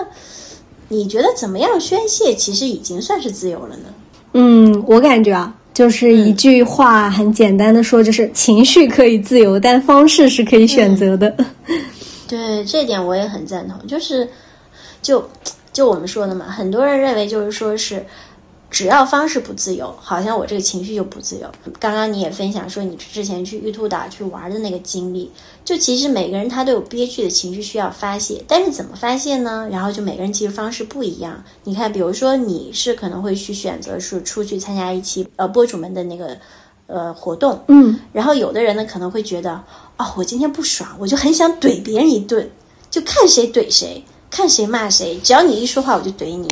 [0.87, 3.89] 你觉得怎么样宣泄，其实已经算是自由了呢？
[4.33, 5.55] 嗯，我感觉啊。
[5.77, 11.31] 就是一句话，很简单的说，就是情绪可以自由，但方式是可以选择的。
[12.27, 13.77] 对，这点我也很赞同。
[13.85, 14.27] 就是，
[15.03, 15.29] 就
[15.71, 18.03] 就我们说的嘛，很多人认为就是说是。
[18.69, 21.49] 只要方式不自由，好像我这个情绪就不自由。
[21.79, 25.31] 刚刚你也分享说你之前去玉兔岛去玩的那个经历，
[25.63, 29.69] 就其实每个人他都有憋屈的情绪需要发泄，但是怎么发泄呢？
[29.71, 31.43] 然后就每个人其实方式不一样。
[31.63, 36.37] 你看，比如说你是可能会去选择是出去参加一期呃博主们的那个
[36.87, 39.63] 呃活动，嗯，然后有的人呢可能会觉得
[39.97, 42.49] 哦，我今天不爽，我就很想怼别人一顿，
[42.91, 44.03] 就看谁怼谁。
[44.29, 46.47] 看谁骂谁，只要你一说话我就怼你。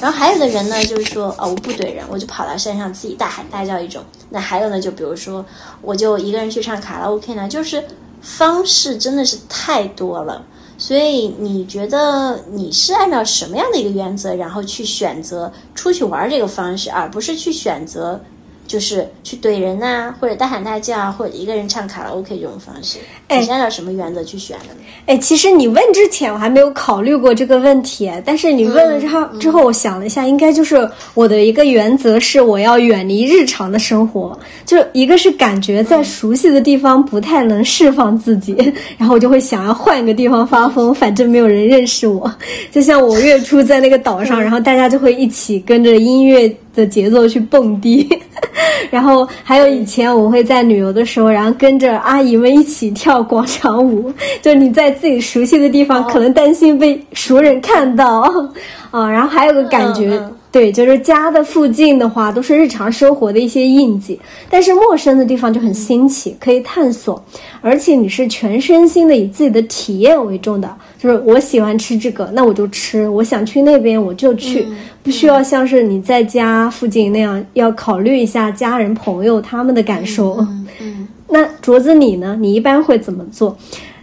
[0.00, 4.02] 然后还有的人呢，就是说哦我不怼人，我就跑到山上自己大喊大叫一种。
[4.30, 5.44] 那还有呢，就比如说
[5.80, 7.84] 我就一个人去唱卡拉 OK 呢，就是
[8.20, 10.44] 方式真的是太多了。
[10.78, 18.20] 所以你觉得你是按照什么样的一个原则，然后去选择出去玩这个方式，而不是去选择？
[18.66, 22.98] 就是去怼人呐，或者大喊大叫，或者一个人唱卡拉 OK 这种方式，
[23.28, 24.80] 你是按照什么原则去选的呢？
[25.06, 38.56] 哎，其实你问之前我还没有考虑过这个问题，但是你问了之后，之后我想了一下，应该就是我的一个原则是我要远离日常的生活，就一个是感觉在熟悉的地方不太能释放自己，
[38.96, 42.32] 然后我就会想要换一个地方发疯， 反正没有人认识我，
[42.70, 46.54] 就像我月初在那个岛上，然后大家就会一起跟着音乐。
[46.74, 48.08] 的节奏去蹦迪，
[48.90, 54.12] 然后还有以前我会在旅游的时候，然后跟着阿姨们一起跳广场舞。
[54.40, 58.22] 就你在自己熟悉的地方，可能担心被熟人看到
[58.90, 59.08] 啊。
[59.10, 60.20] 然后还有个感觉，
[60.50, 64.18] 对，就是家的附近的话，都是日常生活的一些印记。
[64.50, 67.22] 但是陌生的地方就很新奇，可以探索，
[67.60, 70.74] 而且你是全身心的以自己的体验为重的。
[71.02, 74.64] 就是我喜欢吃这个，那我就吃；我想去那边，我就去。
[75.02, 80.36] 不需要像是你在家附近那样，要考虑一下家人朋友他们的感受。
[80.80, 82.36] 嗯，那镯子你呢？
[82.38, 83.56] 你一般会怎么做？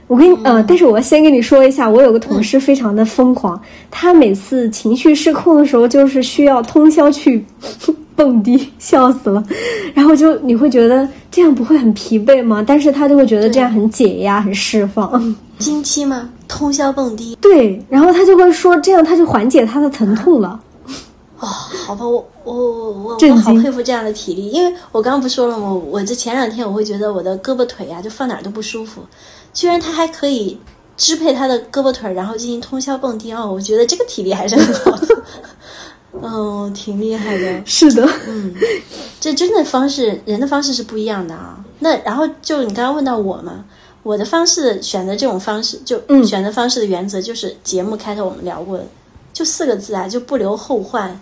[0.08, 3.58] 我跟你呃，但是我要先跟你说一下，我有个同事非常的疯狂，
[3.90, 7.46] 他每次情绪失控的时候，就是需要通宵去
[8.20, 9.42] 蹦迪， 笑死了。
[9.94, 12.62] 然后就你会觉得这样不会很疲惫吗？
[12.68, 15.36] 但是他就会觉得这样很解压、很释放。
[15.58, 16.30] 经期吗？
[16.46, 17.38] 通宵蹦迪？
[17.40, 20.60] 对，然后他就会说这样他就缓解他的疼痛了。
[21.40, 25.74] 哦，好吧，我我我我我好佩服这样的体力，因为我刚刚不说了吗？
[25.74, 29.02] 我这前两天我会觉得我的胳膊腿呀，就放哪儿都不舒服，
[29.54, 30.60] 居然他还可以
[30.98, 35.24] 支配他的胳膊腿，然后进行通宵蹦迪哦，我觉得这个体力还是很好的，
[36.14, 37.62] 嗯，挺厉害的。
[37.66, 38.54] 是的，嗯，
[39.20, 41.64] 这真的方式，人的方式是不一样的啊。
[41.80, 43.66] 那然后就你刚刚问到我嘛，
[44.04, 48.86] 我的方式选择这种方式，就选择方式的原则就是节目开头我们聊过的，
[49.34, 51.20] 就四个字啊，就不留后患。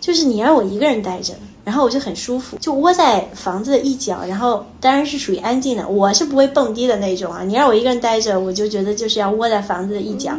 [0.00, 5.86] 就是你让我一个人待着，然后我就很舒服，就窝在房子的一角，然后当然是属于安静的。
[5.88, 7.42] 我是不会蹦迪的那种啊。
[7.42, 10.38] 你让我一个人待着，我就觉得就是要窝在房子的一角，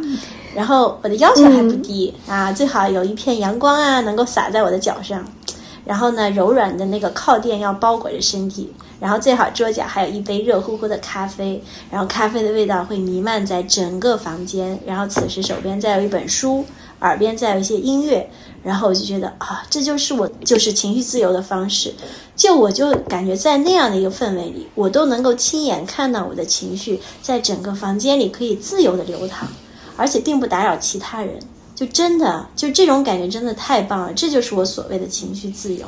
[0.56, 5.24] 然后我的要求还不低啊，最好有一片阳光啊，能够洒在我的脚上，
[5.86, 16.66] 然后呢，柔软的那个靠垫要包裹着身体，然后最好桌角还有一杯热乎乎的咖啡，然后咖啡的味道会弥漫在整个房间，然后此时手边再有一本书，
[17.00, 18.30] 耳边再有一些音乐，
[18.64, 21.94] 然后我就觉得啊，这就是我就是情绪自由的方式，
[22.36, 29.48] 就我就感觉在那样的一个氛围里，我都能够亲眼看到我的情绪在整个房间里可以自由的流淌，
[30.00, 31.38] 而且并不打扰其他人。
[31.76, 35.86] 就真的就这种感觉真的太棒了，这就是我所谓的情绪自由。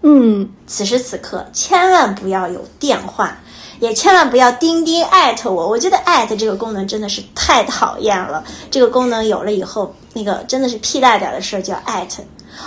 [0.00, 3.36] 嗯，此时此刻千万不要有电话，
[3.78, 5.68] 也千万不要钉钉艾特我。
[5.68, 8.44] 我觉得艾特这个功能真的是太讨厌了。
[8.70, 12.22] 这个功能有了以后，那个真的是屁大点的事儿就要艾特。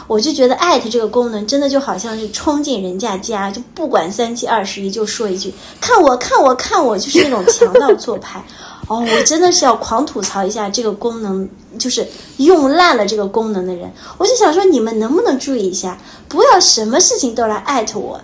[0.05, 8.43] 我就觉得艾特这个功能真的就好像是冲进人家家，就不管三七二十一就说一句看我看我看我，就是那种强盗做派。
[8.89, 13.93] 哦，我真的是要狂吐槽一下这个功能，就是用烂了这个功能的人。
[14.17, 15.95] 我就想说，你们能不能注意一下，
[16.27, 18.19] 不要什么事情都来艾特我。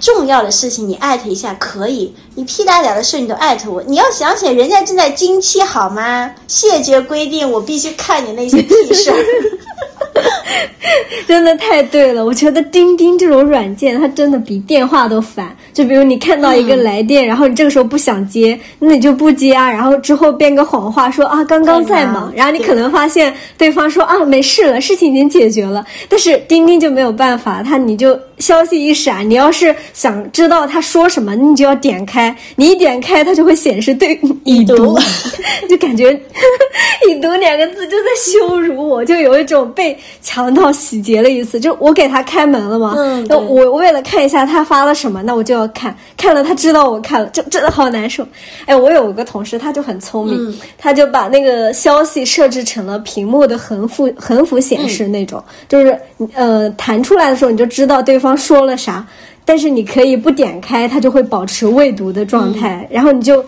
[0.00, 6.34] 重要的事情你艾特一下可以，你屁大点的事你都艾特我，你要想想人家正在经期好吗？
[6.46, 9.16] 谢绝规定，我必须看你那些屁事儿。
[11.26, 15.54] 真的太对了，我觉得钉钉这种软件，它真的比电话都烦。
[15.74, 25.84] 就比如你看到一个来电，然后你这个时候不想接，那你就不接啊，然后之后编个谎话说啊刚刚在忙，然后你可能发现对方说啊没事了，事情已经解决了。
[26.08, 34.98] 但是钉钉就没有办法，它你就消息一闪，你要是想知道他说什么，你就要点开，你一点开它就会显示对已读，
[35.68, 36.10] 就感觉
[37.08, 39.96] 已读两个字就在羞辱我，就有一种被。
[40.20, 42.94] 强盗洗劫了一次，就我给他开门了嘛。
[42.96, 48.26] 嗯，那我为了看一下他发了什么，那我就要看，看了他知道我看了，就真的好难受。
[48.66, 55.98] 哎，我有个同事，他就很聪明，他就把那个消息设置成了屏幕的横幅横幅显示那种，就是
[56.34, 59.06] 呃弹出来的时候你就知道对方说了啥，
[59.44, 63.44] 但是你可以不点开，它就会保持未读的状态，然后你就。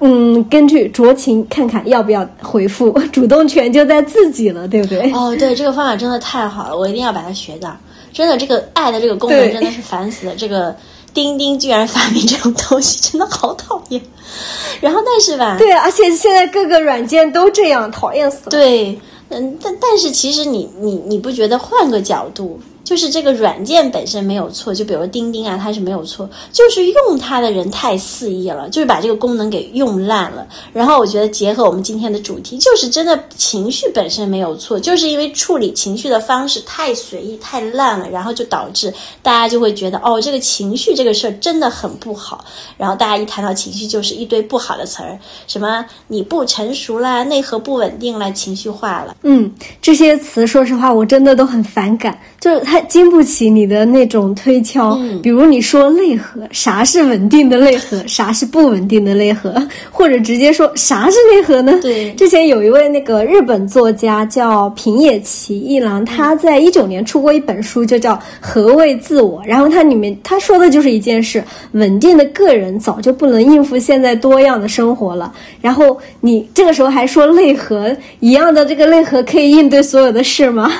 [0.00, 5.12] 嗯，根据酌情看看要不要回复， 主动权就在自己了，对不对？
[5.12, 7.76] 哦，对，这个方法真的太好了，我一定要把它学到。
[8.12, 10.34] 真的，这个爱的这个功能真的是烦死了。
[10.36, 10.74] 这个
[11.14, 14.00] 钉钉居然发明这种东西，真的好讨厌。
[14.80, 18.50] 然后，但是吧，对，而且现在各个软件都这样，讨厌死了。
[18.50, 18.98] 对，
[19.28, 22.58] 嗯，但但是其实你你你不觉得换个角度？
[22.82, 30.44] 就是这个软件本身没有错，就比如钉钉啊，它是没有错，就是用它的人太肆意了，就是把这个功能给用烂了。
[30.72, 42.44] 然后我觉得结合我们今天的主题，就是真的情绪本身没有错，就是因为处理情绪的方式太随意、太烂了，然后就导致大家就会觉得哦，这个情绪这个事儿真的很不好。
[42.76, 45.16] 然后大家一谈到情绪，就是一堆不好的词儿，
[45.46, 49.14] 什么你不成熟啦，内核不稳定啦，情绪化了。
[49.22, 52.79] 嗯，这些词说实话我真的都很反感，就是它。
[52.88, 59.54] 经不起你的那种推敲，比如你说内核，啥是稳定的内核，啥是不稳定的内核，
[59.90, 61.78] 或者直接说啥是内核呢？
[61.82, 75.32] 对，之前有一位那个日本作家叫平野启一郎，他在一九年出过一本书，就叫《何谓自我》，然后它里面他说的就是一件事：稳定的个人早就不能应付现在多样的生活了。
[75.60, 80.70] 然后你这个时候还说内核一样的这个内核可以应对所有的事吗？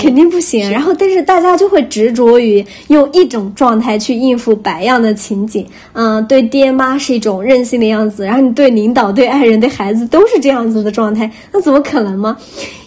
[0.00, 0.70] 肯定不行。
[0.70, 1.50] 然后但是大家。
[1.60, 12.34] 就会执着于用一种状态去应付百样的情景，嗯，对爹妈是一种任性的样子，然后你对领导、对爱人、对孩子都是这样子的状态，那怎么可能吗？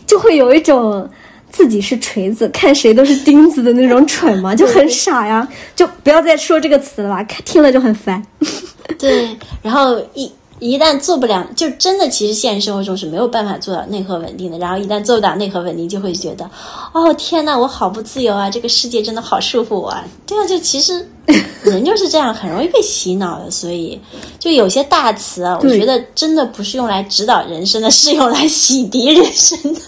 [0.07, 1.07] 就会有一种
[1.51, 5.47] 自己是锤子，看谁都是钉子的那种蠢嘛，就很傻呀。
[5.75, 8.25] 就不要再说这个词了吧，听了就很烦。
[8.97, 9.27] 对，
[9.61, 10.31] 然后一。
[10.63, 14.57] 一旦做不了，就真的其实现实生活中是没有办法做到内核稳定的。
[14.57, 16.49] 然后一旦做不到内核稳定，就会觉得，
[16.93, 18.49] 哦天呐，我好不自由啊！
[18.49, 20.05] 这个世界真的好束缚我啊！
[20.25, 21.05] 这样就其实
[21.63, 23.51] 人就是这样，很容易被洗脑的。
[23.51, 23.99] 所以
[24.39, 29.81] 就有些大词啊，我觉得真的不是用来指导人生的，是用来洗涤人生的。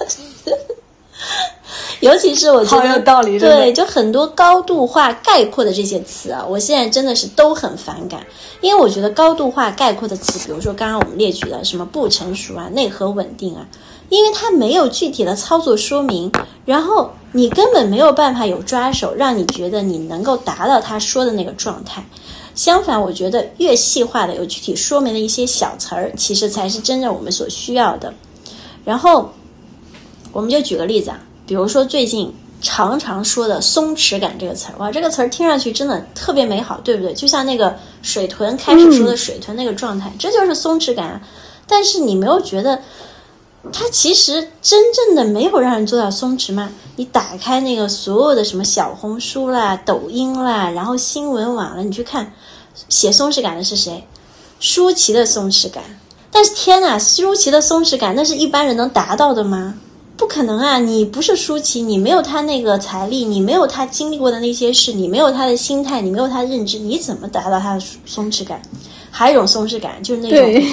[1.99, 2.99] 尤其是我觉得，
[3.39, 8.25] 对，就很多高度化概括的这些词啊，我现在真的是都很反感，
[8.61, 13.65] 因为我觉得高度化概括的词，比如说刚刚我们列举的什么不成熟啊、内核稳定啊，
[14.09, 16.31] 因为它没有具体的操作说明，
[16.65, 22.05] 然后你根本没有办法有抓手，让你觉得你能够达到他说的那个状态。
[22.53, 28.13] 相反，我觉得越细化的有具体说明的一些小词儿，其实才是真正我们所需要的。
[28.85, 29.31] 然后，
[30.31, 31.19] 我们就举个例子啊。
[31.45, 37.13] 比如说最近常常说的“松弛感”这个词儿，哇，这个词儿听上去真的特别美好，对不对？
[37.13, 41.07] 就像那个水豚开始说的水豚那个状态，这就是松弛感。
[41.09, 41.21] 啊
[41.67, 42.79] 但是你没有觉得，
[43.73, 46.69] 它其实真正的没有让人做到松弛吗。
[46.95, 52.31] 你打开那个所有的什么小红书啦、抖音啦，然后新闻网了，你去看，
[52.87, 54.07] 写松弛感的是谁？
[54.59, 55.83] 舒淇的松弛感。
[56.29, 59.73] 但是天呐，舒淇的松弛感，那是一般人能达到的吗？
[60.17, 60.79] 不可能啊！
[60.79, 68.61] 你不是舒淇，你没有他那个财力，你没有他经历过的那些事，你没有他的心态，你没有他的认知，你怎么达到他的松弛感？
[69.11, 70.71] 还有一种松弛感，就是那种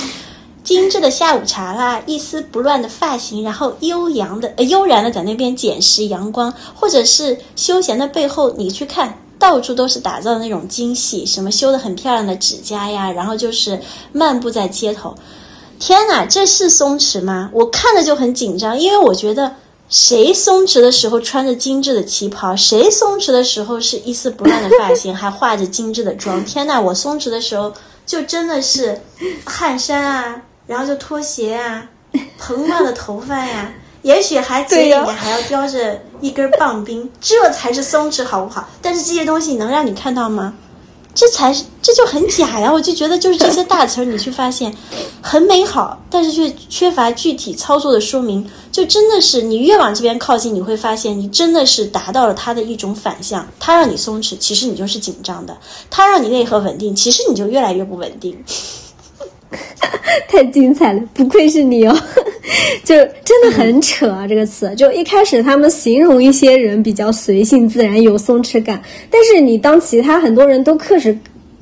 [0.63, 13.81] 精致的下午茶啦，一丝不乱的发型，然后悠扬的、呃悠然的在那边捡拾阳光，或者是休闲的背后，你去看，到处都是打造的那种精细，什么修的很漂亮的指甲呀，然后就是
[14.13, 15.13] 漫步在街头。
[15.85, 17.51] 天哪，这是松弛吗？
[17.53, 19.57] 我看着就很紧张，因为我觉得
[19.89, 26.45] 谁松弛的时候穿着精致的旗袍，谁松弛的时候是一丝不乱的发型， 还化着精致的妆。
[26.45, 27.75] 天哪，我松弛的时候
[28.07, 29.01] 就真的是
[29.45, 31.85] 汗衫啊，然后就拖鞋啊，
[32.39, 38.69] 蓬乱的头发呀， 也许还嘴里面还要叼着一根棒冰，这才是松弛，好不好？
[38.81, 40.55] 但是这些东西能让你看到吗？
[41.15, 42.73] 这才是，这就很假呀！
[42.73, 44.75] 我就觉得，就是这些大词儿，你去发现
[45.21, 48.49] 很美好，但是却缺乏具体操作的说明。
[48.71, 53.47] 就真的是，你越往这边靠近，你会发现，你真的是达到了它的一种反向。
[53.61, 55.55] 它让你松弛，其实你就是紧张的；
[55.91, 58.43] 它让你内核稳定，其实你就越来越不稳定。
[60.29, 61.97] 太精彩了，不愧是你哦！
[62.85, 62.95] 就
[63.25, 64.75] 真的很扯啊，这个词。
[64.77, 71.13] 就一开始他们形容一些人比较随性自然，有松弛感，但是你当其他很多人都刻是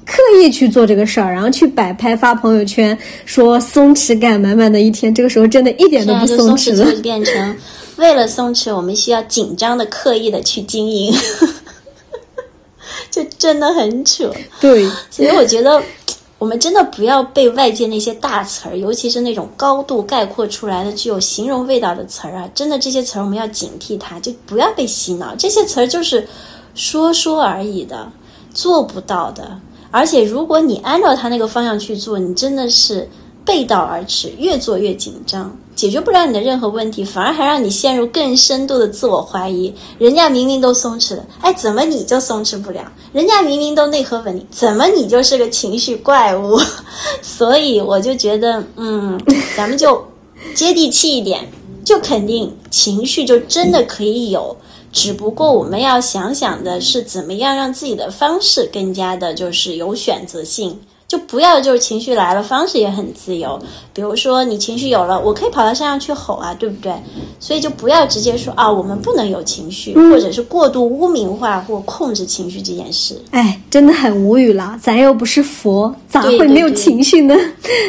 [0.06, 6.90] 刻意去做这个事儿，然后去摆拍发朋友圈，说松弛感满满的一天，这个时候真的一点都不松弛了。
[6.92, 7.56] 就 变成
[7.96, 11.14] 为了松弛，我们需要紧张的、刻意的去经营，
[13.10, 14.32] 就真的很扯。
[14.60, 15.82] 对，所以我觉得。
[16.40, 22.48] 我们真的不要被外界那些大词儿，尤其是那种高度概括出来的、具有形容味道的词儿啊！
[22.54, 25.34] 真的，这些词儿我们要警惕它，就不要被洗脑。
[25.36, 26.26] 这些词儿就是
[26.74, 28.10] 说说而已的，
[28.54, 29.60] 做不到的。
[29.90, 33.06] 而且，如果你按照他那个方向去做，你真的是
[33.44, 35.56] 背道而驰，越做越紧张。
[35.74, 39.72] 解决不了你的任何问题，反而还让你陷入更深度的自我怀疑。
[39.98, 42.82] 人家明明都松弛了，哎，怎么你就松弛不了？
[43.14, 46.60] 人家明明都内核稳定，怎么你就是个情绪怪物？
[47.22, 49.18] 所以我就觉得，嗯，
[49.56, 50.04] 咱们就
[50.54, 51.50] 接地气一点，
[51.82, 54.54] 就肯定情绪就真的可以有，
[54.92, 60.78] 只不过我们要想想的是，怎么样让自己的方式更加的，就是有选择性。
[61.10, 63.58] 就不要就是情绪来了，方式也很自由。
[63.92, 66.92] 比如说你情绪有了，我可以跑到山上去吼啊，对不对？
[67.40, 73.20] 所以就不要直接说啊，我们不能有情绪，或者是过度污名化或控制情绪这件事。
[73.32, 77.34] 哎，真的很无语了，咱又不是佛，咋会没有情绪呢？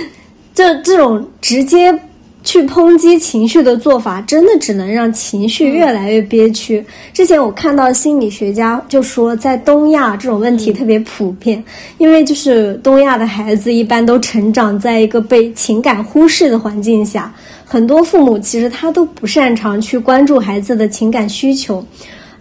[0.55, 1.95] 这这种直接。
[2.43, 6.83] 去抨击情绪的做法，真的只能让情绪越来越憋屈。
[7.13, 11.63] 之前我看到心理学家就说，在东亚这种问题特别普遍，
[11.97, 17.33] 因为就是东亚的孩子一般都成长在一个被情感忽视的环境下，
[17.63, 21.85] 很多父母其实他都不擅长去关注孩子的情感需求。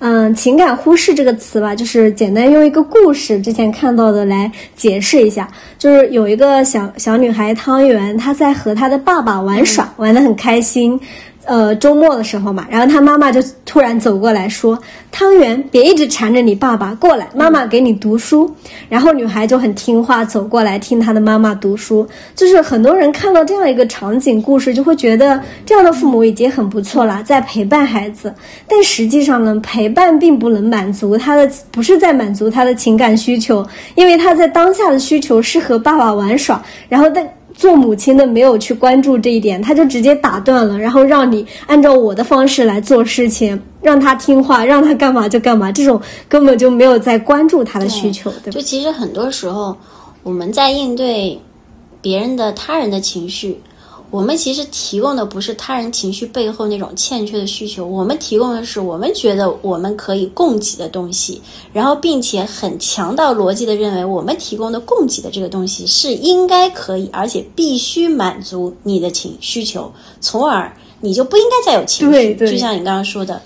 [0.01, 5.46] 嗯，情感忽视这个词吧，就是简单用一个故事之前看到的来解释一下。
[5.78, 10.98] 就是有一个小小女孩汤圆，她在和她的爸爸玩耍，玩得很开心。
[11.51, 14.78] 呃，周末的时候嘛，然后他妈妈就突然走过来说
[15.11, 18.48] ：“汤圆，别一直缠着你爸爸，过来，妈妈给你读书。”
[18.88, 22.07] 然后女孩就很听话，走过来听她的妈妈读书。
[22.36, 28.32] 就是很多人看到这样一个场景故事，就会觉得这样的父母已经很不错了，在陪伴孩子。
[28.68, 37.28] 但实际上呢，陪伴并不能满足他的，不是在满足他的情感需求，因为他在当下的需求是和爸爸玩耍，然后但。
[37.61, 48.52] 做母亲的没有去关注这一点，他就直接打断了，然后让你按照我的方式来做事情，让他听话，让他干嘛就干嘛，这种根本就没有在关注他的需求，对吧？
[48.52, 49.76] 就其实很多时候，
[50.22, 51.38] 我们在应对
[52.00, 53.61] 别人的、他人的情绪。
[54.11, 61.40] 我们其实提供的不是他人情绪背后那种欠缺的需求，我们提供的是我们觉得我们可以供给的东西，
[61.72, 72.34] 然后并且很强到逻辑的认为我们提供的供给的这个东西是应该可以，而且必须满足你的情需求，从而你就不应该再有情绪。
[72.34, 73.40] 就像你刚刚说的，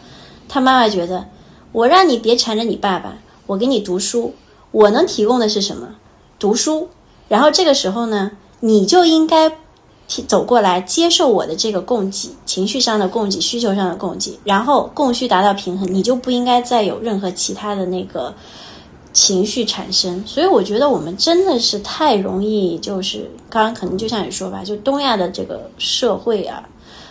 [0.48, 1.26] 他妈妈觉得
[1.72, 4.34] 我让你别缠着你爸爸，我给你读书，
[4.70, 5.88] 我能提供的是什么？
[6.38, 6.88] 读书。
[7.28, 9.58] 然后这个时候呢，你就应该。
[10.06, 18.32] 走过来接受我的这个供给，情绪上的供给，需求上的供给，然后供需达到平衡，你就不应该再有任何其他的那个
[19.12, 20.22] 情绪产生。
[20.26, 26.68] 所以我觉得我们真的是太容易，就是刚刚可能就像你说吧，就东亚的这个社会啊，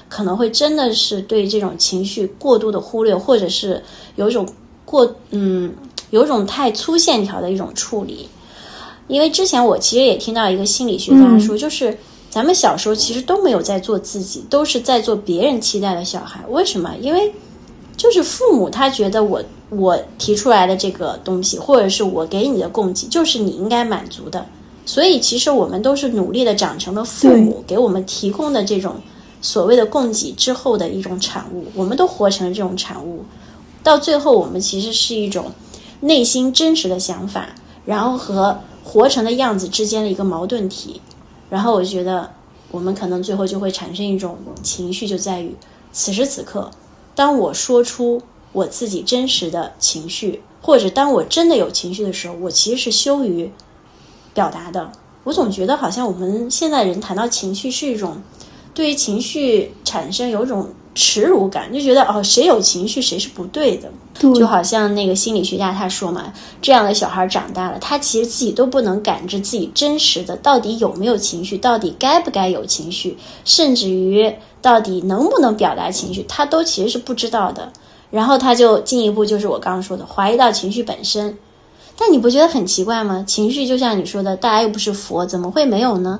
[0.08, 3.82] 可能会真的是对这种情绪过度的忽略，或者是
[4.16, 4.48] 有一种
[4.86, 5.74] 过嗯，
[6.12, 8.30] 有一种太粗线条的一种处理。
[9.08, 11.98] 因为之前我其实也听到一个心理学家说，就是
[12.34, 16.44] 咱们小时候其实都没有在做自己，都是在做别人期待的小孩。
[16.50, 16.96] 为什么？
[17.00, 17.32] 因为
[17.96, 24.44] 就是父母他觉得我我提出来的这个东西，或者是我给你的供给，就是你应该满足的。
[24.84, 28.96] 所以其实我们都是努力的长成了父母给我们提供的这种
[29.40, 33.24] 所谓的供给之后的一种产物，我们都活成了这种产物。
[33.84, 35.52] 到最后，我们其实是一种
[36.00, 37.50] 内心真实的想法，
[37.86, 41.00] 然后和活成的样子之间的一个矛盾体。
[41.54, 42.32] 然后我就觉得，
[42.72, 45.56] 我们可能最后就会产生一种情绪，就在于
[45.92, 46.72] 此时此刻，
[47.14, 48.24] 当我说出
[48.54, 53.52] 我自己真实的情绪，或者当我真的有情绪的时候，我其实是羞于。
[54.34, 54.92] 表达的，
[55.26, 58.24] 我总觉得好像我们现在人谈到情绪是一种，
[58.74, 63.92] 对于情绪产生有一种耻辱感，就觉得哦，谁有情绪谁是不对的，
[64.36, 77.72] 就好像那个心理学家他说嘛，这样的小孩长大了，他其实自己都不能感知自己真实的到底有没有情绪，到底该不该有情绪，甚至于到底能不能表达情绪，他都其实是不知道的。
[78.12, 81.36] 然后他就进一步就是我刚刚说的，怀疑到情绪本身。
[81.98, 83.24] 但你不觉得很奇怪吗？
[83.28, 86.20] 情绪就像你说的，大家又不是佛，怎么会没有呢？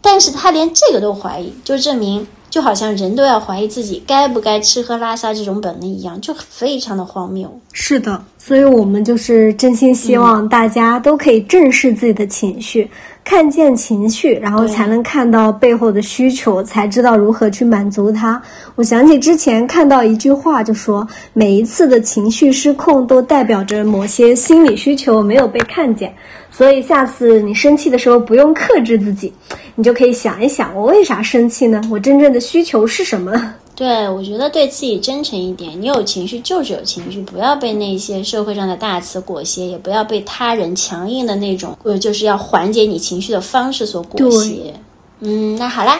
[0.00, 7.50] 但是他连这个都怀疑，就证明，就好像人都要怀疑自己该不该吃喝拉撒这种本能一样，就非常的荒谬。
[7.72, 12.90] 是的，所以我们就是真心希望大家都可以正视自己的情绪。
[13.24, 18.40] 看见情绪，然后才能看到背后的需求，才知道如何去满足它。
[18.74, 26.12] 我想起之前看到一句话，就说每一次的情绪失控都代表着某些心理需求没有被看见。
[26.50, 29.32] 所以下次你生气的时候，不用克制自己，
[29.74, 31.80] 你就可以想一想，我为啥生气呢？
[31.90, 33.54] 我真正的需求是什么？
[33.74, 35.80] 对，我觉得对自己真诚一点。
[35.80, 44.74] 你有情绪就是有情绪，不要被那些社会上的大词裹挟，也不要被他人强硬的那种，呃，就是要缓解你情绪的方式所裹挟。
[45.20, 45.98] 嗯，那好啦，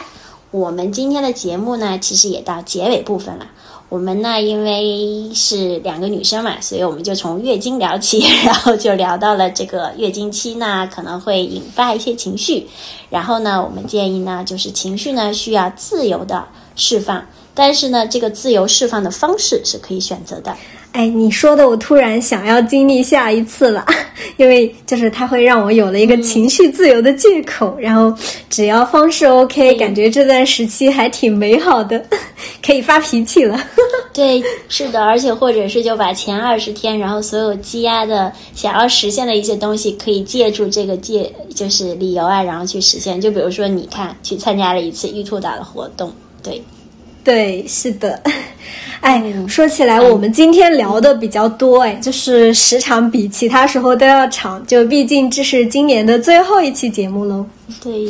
[0.51, 3.47] 我们今天的节目呢，其实也到结尾部分了。
[3.89, 12.69] 我们呢，因为是两个女生嘛，所以我们就从月经聊起， 然后就聊到了这个月经期呢，可能会引发一些情绪。
[13.09, 16.45] 然后呢，我们建议呢，就是情绪呢需要自由的
[16.77, 17.25] 释放。
[17.55, 20.57] 但是呢，这个自由释放的方式是可以选择的。
[20.93, 23.85] 哎，你说的我突然想要经历下一次了，
[24.37, 27.75] 因为就是它会让我有了一个情绪自由的借口。
[27.81, 28.15] 然后
[28.51, 32.05] 只要方式 OK，感觉这段时期还挺美好的，
[32.65, 33.59] 可以发脾气了。
[34.13, 43.19] 对，是的，而且或者是就把前二十天，然后所有积压的想要实现的一些东西，可以借助这个借就是理由啊，然后去实现。
[43.19, 46.63] 就比如说，你看去参加了一次玉兔岛的活动，对。
[47.25, 48.21] 对，是的，
[49.01, 57.47] 哎，说起来，我们今天聊的比较多，哎，就是时长比其他时候都要长，就毕竟这是今年的最后一期节目喽。
[57.83, 58.09] 对，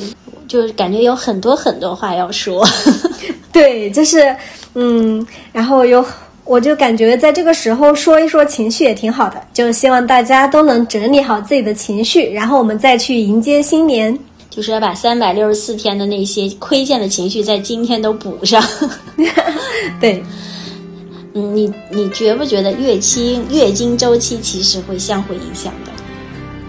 [0.49, 2.67] 就是感觉有很多很多话要说。
[3.53, 4.35] 对，就是，
[4.75, 6.03] 嗯，然后有，
[6.45, 14.19] 我就感觉在这个时候说一说情绪也挺好的，就希望大家都能整理好自己的情绪，然后我们再去迎接新年。
[14.55, 18.63] 就是要把三百六十四天的那些亏欠的情绪在今天都补上。
[19.99, 20.23] 对，
[21.33, 25.93] 嗯，你你觉不觉得月经月经周期其实会相互影响的？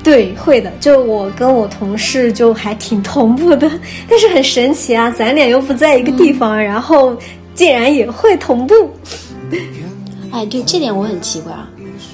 [0.01, 0.71] 对，会的。
[0.79, 3.69] 就我跟我同事就还挺同步的，
[4.07, 7.13] 但是很神奇啊，咱俩又不在一个地方，然后
[7.53, 8.73] 竟然也会同步。
[10.31, 11.69] 哎，对，这点我很奇怪啊，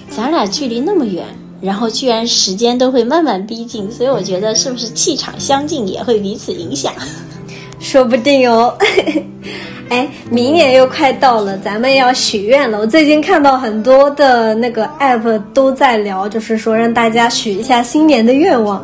[0.09, 1.24] 咱俩距离那么远。
[1.62, 6.93] 然后居然时间都会慢慢逼近，所以我觉得是不是气场相近也会彼此影响？
[7.80, 8.74] 说不定哦。
[9.89, 12.78] 哎，明年又快到了，咱们要许愿了。
[12.78, 18.84] 我最近看到很多的那个 app 都在聊，就是说让大家许一下新年的愿望。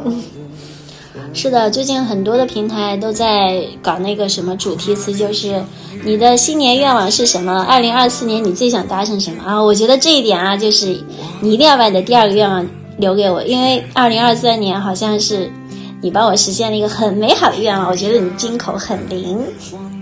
[1.35, 5.61] 是的，最近很多的平台都在搞那个什么主题词，就是
[6.05, 7.61] 你的新年愿望是什么？
[7.69, 9.61] 二零二四年你最想达成什么啊？
[9.61, 10.97] 我觉得这一点啊，就是
[11.41, 12.65] 你一定要把你的第二个愿望
[12.97, 15.51] 留给我，因为二零二三年好像是
[16.01, 19.39] 你帮我实现了一个很美好的愿望，我觉得你金口很灵。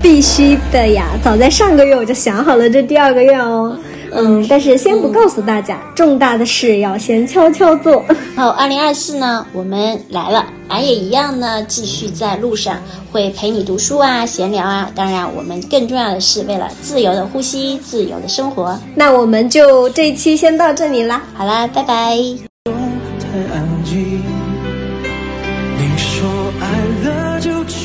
[0.01, 3.77] 必须的呀，早在上个月我就想好了这第二个愿哦。
[4.15, 8.03] 嗯，但是先不告诉大家，重大的事要先悄悄做。
[8.35, 12.79] 好，二零二四呢，我们来了，俺也一样呢，继续在路上，
[13.11, 14.91] 会陪你读书啊，闲聊啊。
[14.93, 18.77] 当然，我们更重要的是为了自由的呼吸，自由的生活。
[18.93, 22.15] 那我们就这一期先到这里啦，好啦，拜拜。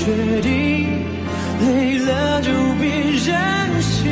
[0.09, 0.89] 决定。
[1.61, 2.51] 累了就
[2.81, 2.89] 别
[3.27, 4.07] 任性，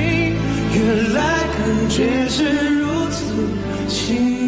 [0.74, 1.22] 原来
[1.56, 2.44] 感觉是
[2.80, 3.18] 如此
[3.88, 4.45] 亲。